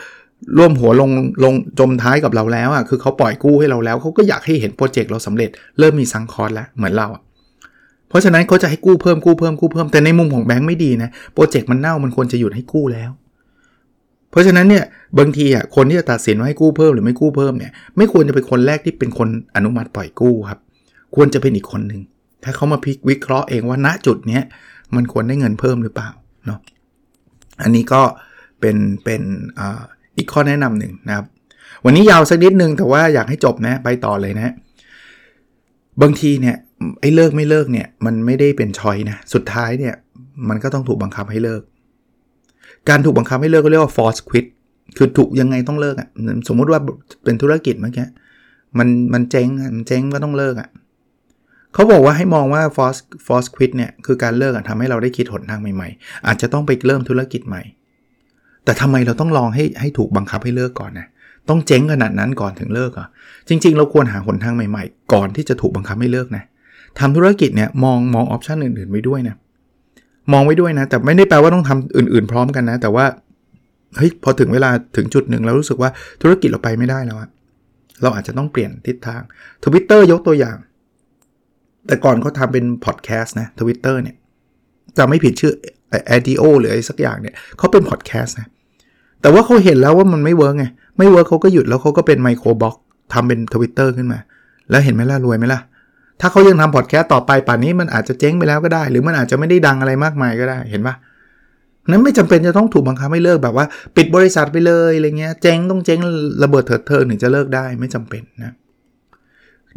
[0.58, 1.10] ร่วมหัวลง
[1.44, 7.22] ลงจมท้ายกับเราแล้วอะคือเขาปล่อยกู้ให้เราแล้วเขาก็อยากให้เห็นโปรเจกต์เราสำเร็จเริ่มมีซังคอร์แล้วเหมือนเราอะ
[8.08, 13.10] เพราะฉะนั้นเขาจะให้กู้เพิ่มกู้เพิ่มกู้เพิ่มแต่ในมุมของแบงค์ไม่ดีนะโปรเจกต์มันเน่ามันควรจะหยุดให้กู้แล้ว
[14.30, 14.84] เพราะฉะนั้นเนี่ย
[15.18, 20.58] บางทีอะคนที่จะตัดสินว่าให้กู้เพิ่มหรือไม่กู้เพิ่มเนี่ยไม่ควรจะเป็นคนแรกที่เป็นคนอนุมัติปล่อยกู้ครับ
[21.14, 22.00] ควรจะเป็นอีกคนหนึ่ง
[22.44, 24.42] ถ้าเขามาพิกวิเคราะห์เองว่าณจุดเนี้ย
[24.96, 26.08] มันควรได้เงินเพิ่มหรือเปล่า
[26.46, 26.58] เนาะ
[27.62, 28.02] อันนี้ก็
[28.60, 29.22] เป็นเป็น
[29.58, 29.60] อ,
[30.16, 31.26] อีกข้อแนะนำหนึ่งนะครับ
[31.84, 34.54] วันนี้ยาวสักนิดนึงแต่ว่าอยากให้จบนะไปต่อเลยนะ
[36.02, 36.56] บางทีเนี่ย
[37.00, 39.94] ไอ้เลิกไม่เลิกเนี่ยมันไม่ได้เป็นชอยนะสุดท้ายเนี่ย
[40.48, 41.62] มันก็ต้องถูกบังคับให้เลิก
[42.88, 44.46] การถูกบังคับให้เลิกก็เรียกว่า force quit
[44.96, 46.08] คือถูกยังไงต้องเลิกอะ่ะ
[46.48, 46.80] สมมุติว่า
[47.24, 48.06] เป็นธุรกิจเมื่อกี้
[48.78, 50.68] มันมันเจ๊งมันเจ๊งก็ต้องเลิกอะ่ะ
[51.74, 57.62] เขาบอกว่าให้มองว่า force force quit เนี่ยคือการเลิกทำให้เราได้คิดหนทางใหม่ๆ อาจจะต้องไปเริ่มธุรกิจใหม่
[58.64, 61.06] แต่ทำไมเราต้องลองให้ให้ถูกบังคับให้เลิกก่อนนะ
[61.48, 63.08] ต้องเจ๊งขนาดนั้นก่อนถึงเลิกอะ
[63.48, 66.44] จริง ๆ เราควรหาหนทางใหม่ๆ ก่อนที่จะถูกบังคับให้เลิกนะ
[66.98, 69.36] ทำธุรกิจเนี่ยมองมอง option อื่นๆไว้ด้วยนะ
[70.32, 73.06] มองไว้ด้วยนะ แต่ไม่ได้แปลว่าต้องทำอื่น ๆ พร้อมกันนะ แต่ว่า
[73.96, 75.90] เฮ้ยพอถึงเวลาถึงจุดหนึ่งเรารู้สึกว่า
[76.22, 77.30] ธุรกิจเราไปไม่ได้แล้วอะ
[78.02, 79.22] เราอาจจะต้องเปลี่ยนทิศทาง
[79.64, 80.56] ทวิตเตอร์ยกตัวอย่าง
[81.86, 84.16] แต่ก่อนเขาทำเป็นพอดแคสต์นะทวิตเตอร์เนี่ย
[84.96, 85.52] จำไม่ผิดชื่อ
[86.06, 88.46] Odeo หรืออะไรสักอย่างเนี่ยเขาเป็นพอดแคสต์นะ
[89.20, 90.66] แต่ว่าเขาเห็นแล้วว่ามันไม่ work ไง
[90.98, 92.76] ไม่ work เขาก็หยุดแล้วเขาก็เป็น microblog
[93.12, 94.18] ทำเป็นทวิตเตอร์ขึ้นมา
[94.70, 95.60] แล้วเห็นไหมล่ะ รวยไหมล่ะ
[96.20, 100.94] ถ้าเขายังทำพอดแคสต์ต่อไปป่านนี้มันอาจจะเจ๊งไปแล้วก็ได้ หรือมันอาจจะไม่ได้ดังอะไรมากมายก็ได้เห็นปะ
[101.90, 103.66] นั้นไม่จำเป็นจะต้องถูกบังคับให้เลิกแบบว่า
[103.96, 106.00] ปิดบริษัทไปเลยอะไรเงี้ยเจ๊งต้องเจ๊ง
[106.42, 108.54] ระเบิดเถิดเทิงถึงจะเลิกได้ไม่จำเป็นนะ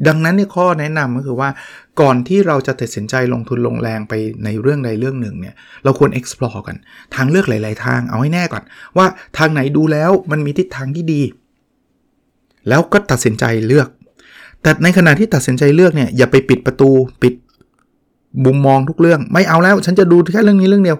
[0.07, 1.49] ดังนั้นเนี่ยข้อแนะนำก็คือว่า
[2.01, 6.75] ก่อนที่เราจะตัดสินใจลงทุนลงแรงไปในเรื่องใดเรื่องหนึ่งเนี่ยเราควร explore กัน
[7.15, 8.63] ทางเลือกหลาย ๆ ทางเอาให้แน่ก่อน
[8.97, 9.05] ว่า
[9.38, 11.21] ทางไหนดูแล้วมันมีทิศทางที่ดี
[12.69, 13.88] แล้วก็ตัดสินใจเลือก
[14.62, 16.89] แต่ในขณะที่ตัดสินใจเลือกเนี่ยอย่าไปปิดประตู
[17.21, 17.33] ปิด
[18.45, 20.97] มุมมองทุกเรื่อง ไม่เอาแล้ว ฉันจะดูแค่เรื่องนี้เรื่องเดียว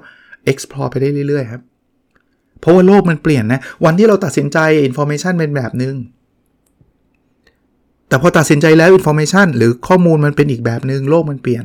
[0.52, 1.62] explore ไปได้เรื่อย ๆ ครับ
[2.60, 4.58] เพราะว่าโลกมันเปลี่ยนนะวันที่เราตัดสินใจ
[4.88, 5.96] information เป็นแบบนึง
[8.10, 11.64] แต่พอตัดสินใจแล้ว information หรือข้อมูลมันเป็นอีกแบบหนึงโลกมันเปลี่ยน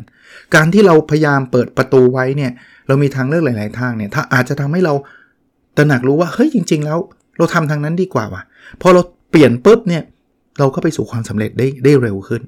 [0.54, 2.52] การที่เราพยายามเปิดประตูไว้เนี่ย
[2.86, 4.94] เรามีทางเลือกหลาย ๆ ทางเนี่ยถ้าอาจจะทำให้เรา
[5.76, 6.98] ตระหนักรู้ว่าเฮ้ยจริง ๆ แล้ว
[7.38, 8.42] เราทำทางนั้นดีกว่าว่ะ
[8.80, 10.02] พอเราเปลี่ยนปุ๊บเนี่ย
[10.58, 12.42] เราก็ไปสู่ความสำเร็จได้ได้เร็วขึ้น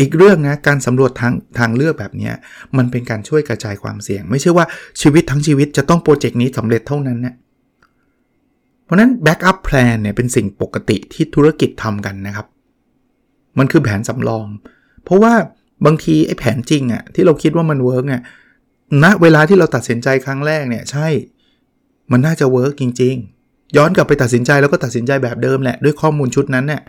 [0.00, 2.30] อีกเรื่องนะการสำรวจทางทางเลือกแบบนี้
[2.76, 4.64] มันเป็นการช่วยกระจายความเสี่ยง ไม่ใช่ว่า
[5.00, 7.34] ชีวิตทั้งชีวิตจะต้องโปรเจกต์นี้สำเร็จเท่านั้นเนะ
[8.88, 12.46] เพราะนั้น backup plan เนี่ยเป็นสิ่งปกติที่ธุรกิจทำกันนะครับ
[13.58, 14.46] มันคือแผนสำรอง
[15.04, 15.34] เพราะว่า
[15.86, 18.22] บางทีไอ้แผนจริงอะ่ะที่เราคิดว่ามัน work เนี่ย
[19.04, 21.08] ณเวลาที่เราตัดสินใจครั้งแรกเนี่ยใช่
[22.12, 23.14] มันน่าจะ work จริง
[23.46, 26.82] ๆ ย้อนกลับไปตัดสินใจแล้วก็ตัดสินใจแบบเดิมแหละด้วยข้อมูลชุดนั้นเนี่ย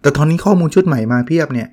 [0.00, 1.68] แต่ตอนนี้ข้อมูลชุดใหม่มาเพียบเนี่ย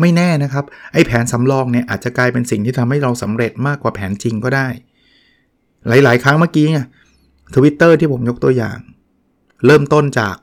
[0.00, 4.68] ไม่แน่นะครับ ไอ้แผนสำรองเนี่ยอาจจะกลายเป็นสิ่งที่ทำให้เราสำเร็จมากกว่าแผนจริงก็ได้
[5.88, 6.80] หลาย ๆ ครั้งเมื่อกี้ไง
[7.54, 8.78] ทวิตเตอร์ที่ผมยกตัวอย่าง
[9.64, 10.36] เริ่มต้นจาก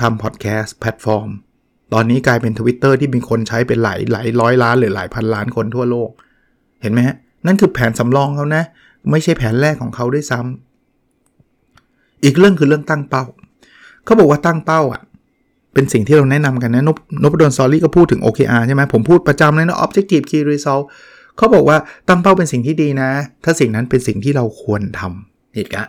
[0.00, 1.28] ทำพอดแคสต์แพลตฟอร์ม
[1.92, 6.10] ตอนนี้กลายเป็น Twitter ที่มีคนใช้เป็นหลายหลายร้อยล้านหรือหลายพันล้านคนทั่วโลก
[6.82, 8.62] เห็นไหมฮะ นั่นคือแผนสำรองเขานะ
[9.10, 13.24] ไม่ใช่แผนแรกของเขาด้วยซ้ำ อีกเรื่องคือเรื่องตั้งเป้า
[14.04, 15.02] เขาบอกว่าตั้งเป้าอะ
[15.74, 20.84] เป็นสิ่งที่เราแนะนำกันนะ Nop Nopadol's Story ก็พูดถึง OKR ใช่ไหมผมพูดประจำเลยนะ Objective Key Result
[21.36, 21.76] เขาบอกว่า
[22.08, 23.10] ตั้งเป้าเป็นสิ่งที่ดีนะ
[23.44, 25.86] ถ้าสิ่งนั้นเป็นสิ่งที่เราควรทำอีกอะ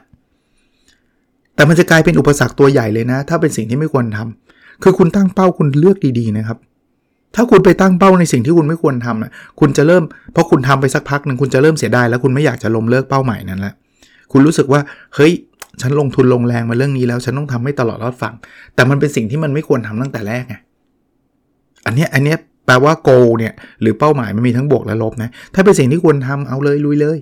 [1.55, 6.57] แต่มันจะกลายเป็นอุปสรรคตัวใหญ่เลยนะ ถ้าเป็นสิ่งที่ไม่ควรทำคือคุณตั้งเป้าคุณเลือกดีๆนะครับ
[7.35, 13.73] ถ้าคุณไปตั้งเป้าในสิ่งที่คุณไม่ควรทำนะคุณจะเริ่มเพอคุณทำไปสักพักหนึ่งคุณจะเริ่มเสียดายแล้วคุณไม่อยากจะล้มเลิกเป้าหมายนั้นแล้ว
[14.31, 14.81] คุณรู้สึกว่า
[15.15, 15.33] เฮ้ย
[15.81, 18.35] ฉันลงทุนลงแรงมาเรื่องนี้แล้ว ฉันต้องทำให้ตลอดรอดฝั่ง
[18.75, 20.55] แต่มันเป็นสิ่งที่มันไม่ควรทำตั้งแต่แรกไง
[21.85, 22.35] อันนี้อันนี้
[22.65, 27.17] แปลว่า goal เนี่ยหรือเป้าหมายมันมีทั้งบวกและลบนะถ้าเป็นสิ่งที่ควรทำเอาเลยลุยเลย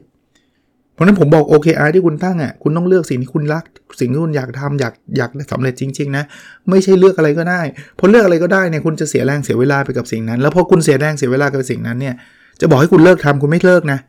[0.94, 3.64] เพราะนั้นผมบอก OKR ที่คุณตั้งอะคุณต้องเลือกสิ่งที่คุณรัก
[4.00, 6.24] สิ่งที่คุณอยากทำอยากอยากสำเร็จจริง ๆ นะ
[6.70, 7.62] ไม่ใช่เลือกอะไรก็ได้
[8.00, 12.16] พอเลือกอะไรก็ได้เนี่ยคุณจะเสียแรงเสียเวลาไปกับสิ่งนั้น แล้วพอคุณเสียแรงเสียเวลากับสิ่งนั้นเนี่ย
[12.62, 14.00] จะบอกให้คุณเลิกทำคุณไม่เลิกนะ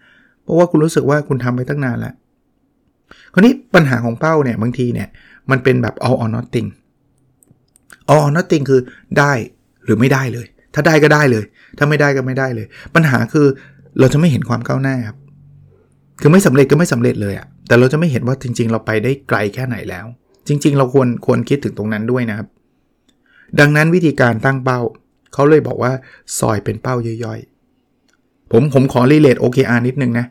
[0.43, 2.15] เพราะว่าคุณรู้สึกว่าคุณทำไปตั้งนานแล้ว
[3.33, 5.09] คราวนี้ปัญหาของเป้าเนี่ยบางทีเนี่ย
[5.51, 6.69] มันเป็นแบบ all or nothing
[8.11, 8.81] all or nothing คือ
[9.19, 9.33] ได้
[9.85, 11.45] หรือไม่ได้เลย ถ้าได้ก็ได้เลย
[11.79, 13.47] ถ้าไม่ได้ก็ไม่ได้เลย ปัญหาคือ
[13.99, 15.17] เราจะไม่เห็นความก้าวหน้าครับ
[16.23, 20.07] คือไม่สำเร็จก็ไม่สำเร็จเลยอะแต่เราจะไม่เห็นว่าจริง ๆ เราไปได้ไกลแค่ไหนแล้ว
[20.49, 22.49] จริง ๆ เราควรควรคิดถึงตรงนั้นด้วยนะครับ
[23.61, 24.81] ดังนั้นวิธีการตั้งเป้า
[25.35, 25.93] เขาเลยบอกว่า
[26.39, 30.27] ซอยเป็นเป้าย่อยๆ ผมผมขอรีเลท OKR นิดนึงนะ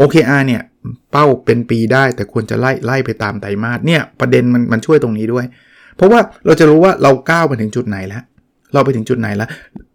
[0.00, 0.62] OKR เนี่ย
[1.12, 5.44] เป้าเป็นปีได้ แต่ควรจะไล่ไล่ไปตามไตรมาสเนี่ยประเด็นมันมันช่วยตรงนี้ด้วย
[5.96, 8.22] เพราะว่าเราจะรู้ว่าเราก้าวไปถึงจุดไหนแล้ว
[8.74, 9.48] เราไปถึงจุดไหนแล้ว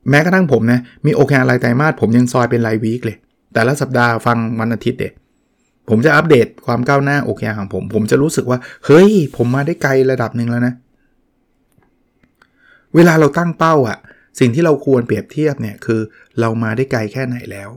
[0.09, 3.17] แม้กระทั่งผมนะมี OKR รายไตรมาสผมยังซอยเป็นรายวีคเลย
[3.53, 5.09] แต่ละสัปดาห์ฟังวันอาทิตย์เด็
[5.89, 10.73] ผมจะอัปเดตความก้าวหน้า OKR ของผม ผมจะรู้สึกว่า เฮ้ย ผมมาได้ไกลระดับหนึ่งแล้วนะ
[12.95, 13.97] เวลาเราตั้งเป้าอะ
[14.39, 16.01] สิ่งที่เราควรเปรียบเทียบเนี่ยคือ
[16.39, 17.69] เรามาได้ไกลแค่ไหนแล้ว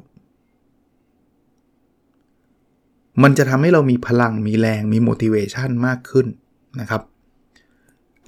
[3.23, 6.27] มันจะทำให้เรามีพลังมีแรงมี motivation มากขึ้น
[6.81, 7.03] นะครับ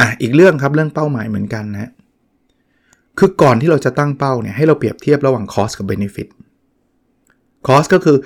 [0.00, 1.90] อะอีกเรื่องครับเรื่องเป้าหมายเหมือนกันนะ
[3.18, 6.28] คือก่อนที่เราจะตั้งเป้าเนี่ยให้เราเปรียบเทียบระหว่าง cost กับ benefit
[7.66, 8.16] cost ก็คือ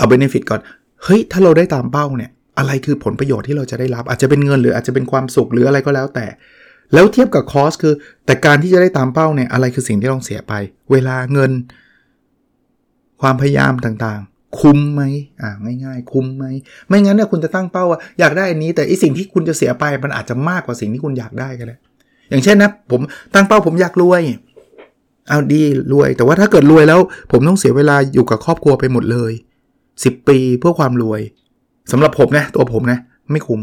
[0.00, 0.60] เอา benefit ก่อน
[1.04, 6.26] เฮ้ย ถ้าเราได้ตามเป้าเนี่ย อะไรคือผลประโยชน์ที่เราจะได้รับ อาจจะเป็นเงินหรืออาจจะเป็นความสุขหรืออะไรก็แล้วแต่
[6.94, 7.94] แล้วเทียบกับ cost คือ
[8.26, 10.52] แต่การที่จะได้ตามเป้าเนี่ย อะไรคือสิ่งที่ต้องเสียไป
[10.92, 11.50] เวลาเงิน
[13.20, 15.02] ความพยายามต่างๆ คุ้มไหม
[15.42, 15.50] อ่า
[15.84, 16.44] ง่ายๆ คุ้มไหม
[16.88, 21.76] ไม่งั้นเนี่ยคุณจะตั้งเป้าว่าอยากได้อันนี้ แต่ไอสิ่งที่คุณจะเสียไปมันอาจจะมากกว่าสิ่งที่คุณอยากได้ก็ได้
[22.30, 23.00] อย่างเช่นนะผม
[23.34, 24.22] ตั้งเป้าผมอยากรวย
[25.28, 27.00] เอาดีรวย แต่ว่าถ้าเกิดรวยแล้ว
[27.32, 29.32] ผมต้องเสียเวลาอยู่กับครอบครัวไปหมดเลย
[30.04, 31.20] 10 ปีเพื่อความรวย
[31.92, 32.98] สำหรับผมนะตัวผมนะ
[33.30, 33.60] ไม่คุ้ม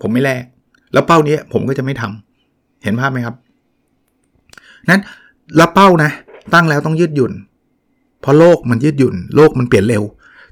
[0.00, 0.44] ผมไม่แลก
[0.92, 3.34] แล้วเป้านี้ผมก็จะไม่ทำเห็นภาพไหมครับ
[4.90, 5.02] นั้น
[5.56, 6.10] แล้วเป้านะ
[6.54, 7.32] ตั้งแล้วต้องยืดหยุ่น
[8.20, 10.02] เพราะโลกมันยืดหยุ่น โลกมันเปลี่ยนเร็ว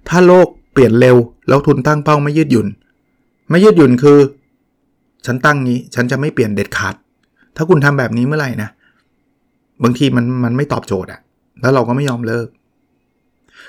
[0.08, 1.16] ถ้าโลกเปลี่ยนเร็ว
[1.48, 2.66] แล้วทุนตั้งเป้าไม่ยืดหยุ่น
[3.48, 4.18] ไม่ยืดหยุ่นคือ
[5.26, 6.94] ฉันตั้งนี้ ฉันจะไม่เปลี่ยนเด็ดขาด
[7.56, 8.68] ถ้าคุณทำแบบนี้เมื่อไหร่นะ
[9.82, 11.20] บางทีมันมันไม่ตอบโจทย์อะ
[11.60, 12.46] แล้วเราก็ไม่ยอมเลิก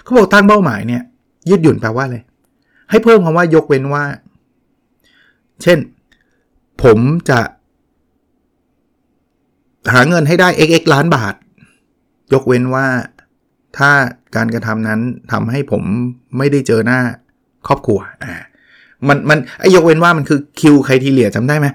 [0.03, 1.03] เขาบอกตั้งเป้าหมายเนี่ย
[1.49, 2.17] ยืดหยุ่นแปลว่าอะไร
[2.89, 4.03] ให้เพิ่มคำว่ายกเว้นว่า
[5.63, 5.79] เช่น
[6.83, 7.39] ผมจะ
[9.93, 11.33] หาเงินให้ได้ xx ล้านบาท
[12.33, 12.87] ยกเว้นว่า
[13.77, 13.91] ถ้า
[14.35, 14.99] การกระทำนั้น
[15.31, 15.83] ทำให้ผม
[16.37, 16.99] ไม่ได้เจอหน้า
[17.67, 18.33] ครอบครัว อ่า
[19.07, 21.67] มันมันไอยกเว้นว่ามันคือคิวใครทีเหลียจำได้ไหม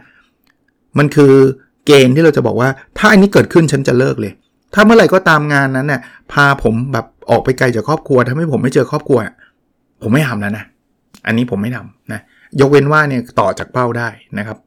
[0.98, 1.32] มันคือ
[1.86, 4.32] เกณฑ์ที่เราจะบอกว่า ถ้าอันนี้เกิดขึ้นฉันจะเลิกเลย
[4.74, 6.00] ถ้าเมื่อไหร่ก็ตามงานนั้นเนี่ย
[6.32, 9.18] พาผมแบบออกไปไกลจากครอบครัวทำให้ผมไม่เจอครอบครัว
[10.02, 10.64] ผมไม่ทำแล้วนะ
[11.26, 12.20] อันนี้ผมไม่ทำนะ
[12.60, 14.58] ยกเว้นว่าเนี่ยต่อจากเป้าได้นะครับ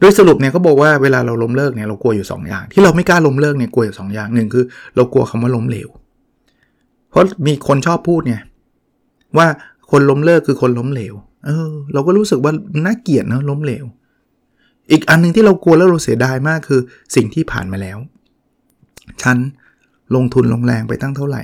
[0.00, 4.64] โดยสรุปเนี่ยเขาบอกว่าเวลาเราล้มเลิกเนี่ยเรากลัวอยู่2อย่าง ที่เราไม่กล้าล้มเลิกเนี่ยกลัวอยู่สอย่างหนึ่งคือ
[4.96, 5.88] เรากลัวคำว่าล้มเหลว
[7.10, 8.42] เพราะมีคนชอบพูดเนี่ย
[9.38, 9.46] ว่า
[9.90, 11.14] คนล้มเลิกคือคนล้มเหลว
[11.46, 12.52] เออ เราก็รู้สึกว่า
[12.84, 13.84] น่าเกลียดนะล้มเหลว
[14.90, 16.80] อีกอันนึงที่เรากลัวแล้วเราเสียดายมากคือ
[17.16, 17.98] สิ่งที่ผ่านมาแล้ว
[19.22, 19.36] ฉัน
[20.14, 21.42] ลงทุนลงแรงไปตั้งเท่าไหร่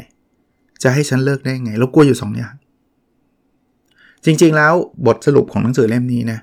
[0.85, 2.55] จะให้ฉันเลิกได้ไง เรากลัวอยู่2ออย่าง
[4.25, 4.75] จริงๆแล้ว
[5.07, 6.39] บทสรุปของหนังสือเล่มนี้นะ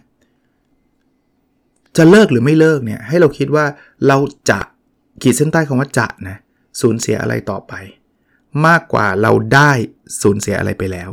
[1.98, 3.66] จะเลิกหรือไม่เลิกเนี่ย ให้เราคิดว่า
[4.08, 4.18] เรา
[4.50, 4.60] จะ
[5.22, 6.38] ขีดเส้นใต้คำว่าจะนะ
[6.82, 7.74] สูญเสียอะไรต่อไป
[8.68, 9.72] มากกว่าเราได้
[10.22, 11.10] สูญเสียอะไรไปแล้ว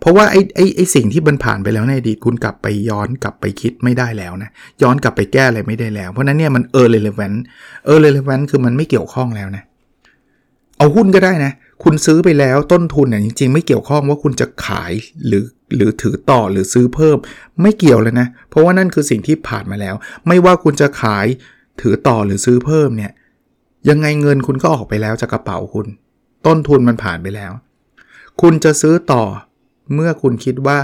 [0.00, 4.50] เพราะว่าไอ้ไอ้ไอ้สิ่งที่มันผ่านไปแล้วในอดีตคุณกลับไปย้อนกลับไปคิดไม่ได้แล้วนะ
[4.82, 7.32] ย้อนกลับไปแก้อะไรไม่ได้แล้ว เพราะนั้นเนี่ยมันเออเรเลเวน
[7.84, 9.64] เออเรเลเวนคือมันไม่เกี่ยวข้องแล้วนะ
[10.78, 14.92] เอาหุ้นก็ได้นะ คุณซื้อไปแล้วต้นทุนเนี่ยจริง ๆ ไม่เกี่ยวข้องว่าคุณจะขาย
[15.26, 15.44] หรือ
[15.76, 17.16] หรือถือต่อหรือซื้อเพิ่ม
[17.62, 19.94] ไม่เกี่ยวเลยนะ เพราะว่านั่นคือสิ่งที่ผ่านมาแล้ว
[20.26, 21.26] ไม่ว่าคุณจะขาย
[21.80, 23.12] ถือต่อหรือซื้อเพิ่มเนี่ย
[23.88, 25.86] ยังไงเงินคุณก็ออกไปแล้วจากกระเป๋าคุณ
[26.46, 27.52] ต้นทุนมันผ่านไปแล้ว
[28.40, 29.24] คุณจะซื้อต่อ
[29.94, 30.78] เมื่อคุณคิดว่า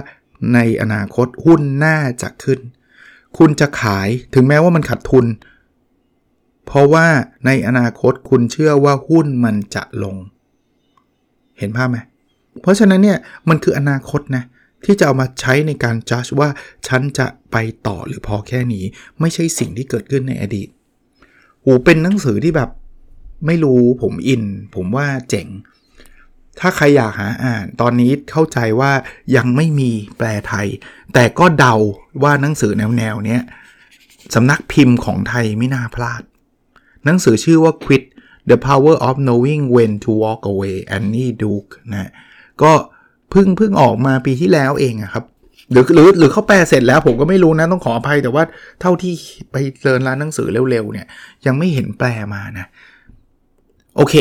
[0.54, 2.60] ในอนาคตหุ้นน่าจะขึ้น
[3.38, 5.26] คุณจะขายถึงแม้ว่ามันขาดทุน
[6.66, 7.06] เพราะว่า
[7.46, 10.16] ในอนาคตคุณเชื่อว่าหุ้นมันจะลง
[11.58, 11.98] เห็นภาพไหม
[12.60, 14.44] เพราะฉะนั้นเนี่ยมันคืออนาคตนะ
[14.84, 16.48] ที่จะเอามาใช้ในการจัดว่า
[16.88, 18.84] ฉันจะไปต่อหรือพอแค่นี้
[19.20, 20.68] ไม่ใช่สิ่งที่เกิดขึ้นในอดีต
[21.62, 22.70] โอ้เป็นหนังสือที่แบบ
[23.46, 24.42] ไม่รู้ผมอิน
[24.74, 25.48] ผมว่าเจ๋ง
[26.60, 28.92] ถ้าใครอยากหาอ่าน ตอนนี้เข้าใจว่า
[29.36, 30.66] ยังไม่มีแปลไทย
[31.14, 31.74] แต่ก็เดา
[32.22, 33.38] ว่าหนังสือแนวแนวนี้
[34.34, 36.22] สำนักพิมพ์ของไทยไม่น่าพลาด
[37.04, 38.02] หนังสือชื่อว่า Quit
[38.50, 42.10] The Power of Knowing When to Walk Away Annie Duke นะ
[42.62, 42.72] ก็
[43.30, 45.24] เพิ่งเพิ่งออกมาปีที่แล้วเองครับ
[45.70, 48.44] หรือหรือหรือเขาแปลเสร็จแล้วผมก็ไม่รู้นะต้องขออภัยแต่ว่า
[48.80, 49.14] เท่าที่
[49.52, 51.06] ไปเดินร้านหนังสือเร็วๆเนี่ย
[51.46, 52.66] ยังไม่เห็นแปลมานะ
[53.96, 54.14] โอเค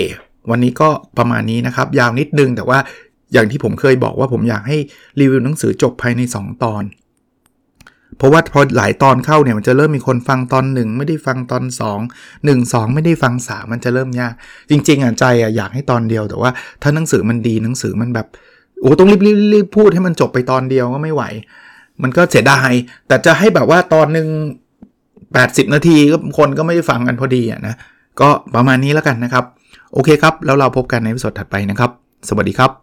[0.50, 2.80] วันนี้ก็ประมาณนี้นะครับ ยาวนิดนึงแต่ว่า
[3.34, 4.78] อย่างที่ผมเคยบอกว่าผมอยากให้
[5.20, 6.84] รีวิวหนังสือจบภายใน 2 ตอน
[8.18, 11.64] เพราะว่าพอหลายตอนเข้าเนี่ยมันจะเริ่มมีคนฟังตอน1ไม่ได้ฟังตอน
[12.06, 14.34] 2 1 2 ไม่ได้ฟัง 3 มันจะเริ่มยาก
[14.70, 16.50] จริง ๆอะใจอะอยากให้ตอนเดียวแต่ว่า
[16.82, 18.28] ถ้าหนังสือมันดีหนังสือมันแบบ
[18.82, 19.22] โอ้ต้องรีบ
[19.54, 21.24] รีบพูดให้มันจบไปตอนเดียวก็ไม่ไหว
[22.04, 22.72] มันก็เสียดาย
[23.08, 24.28] แต่จะให้แบบว่าตอนหนึ่ง
[25.04, 27.76] 80 นาทีก็คนก็ไม่ได้ฟังกันพอดีอะนะ
[28.22, 29.46] ก็ประมาณนี้แล้วกันนะครับ
[29.94, 31.92] โอเคครับ แล้วเราพบกันในวิดีโอถัดไปนะครับ
[32.30, 32.83] สวัสดีครับ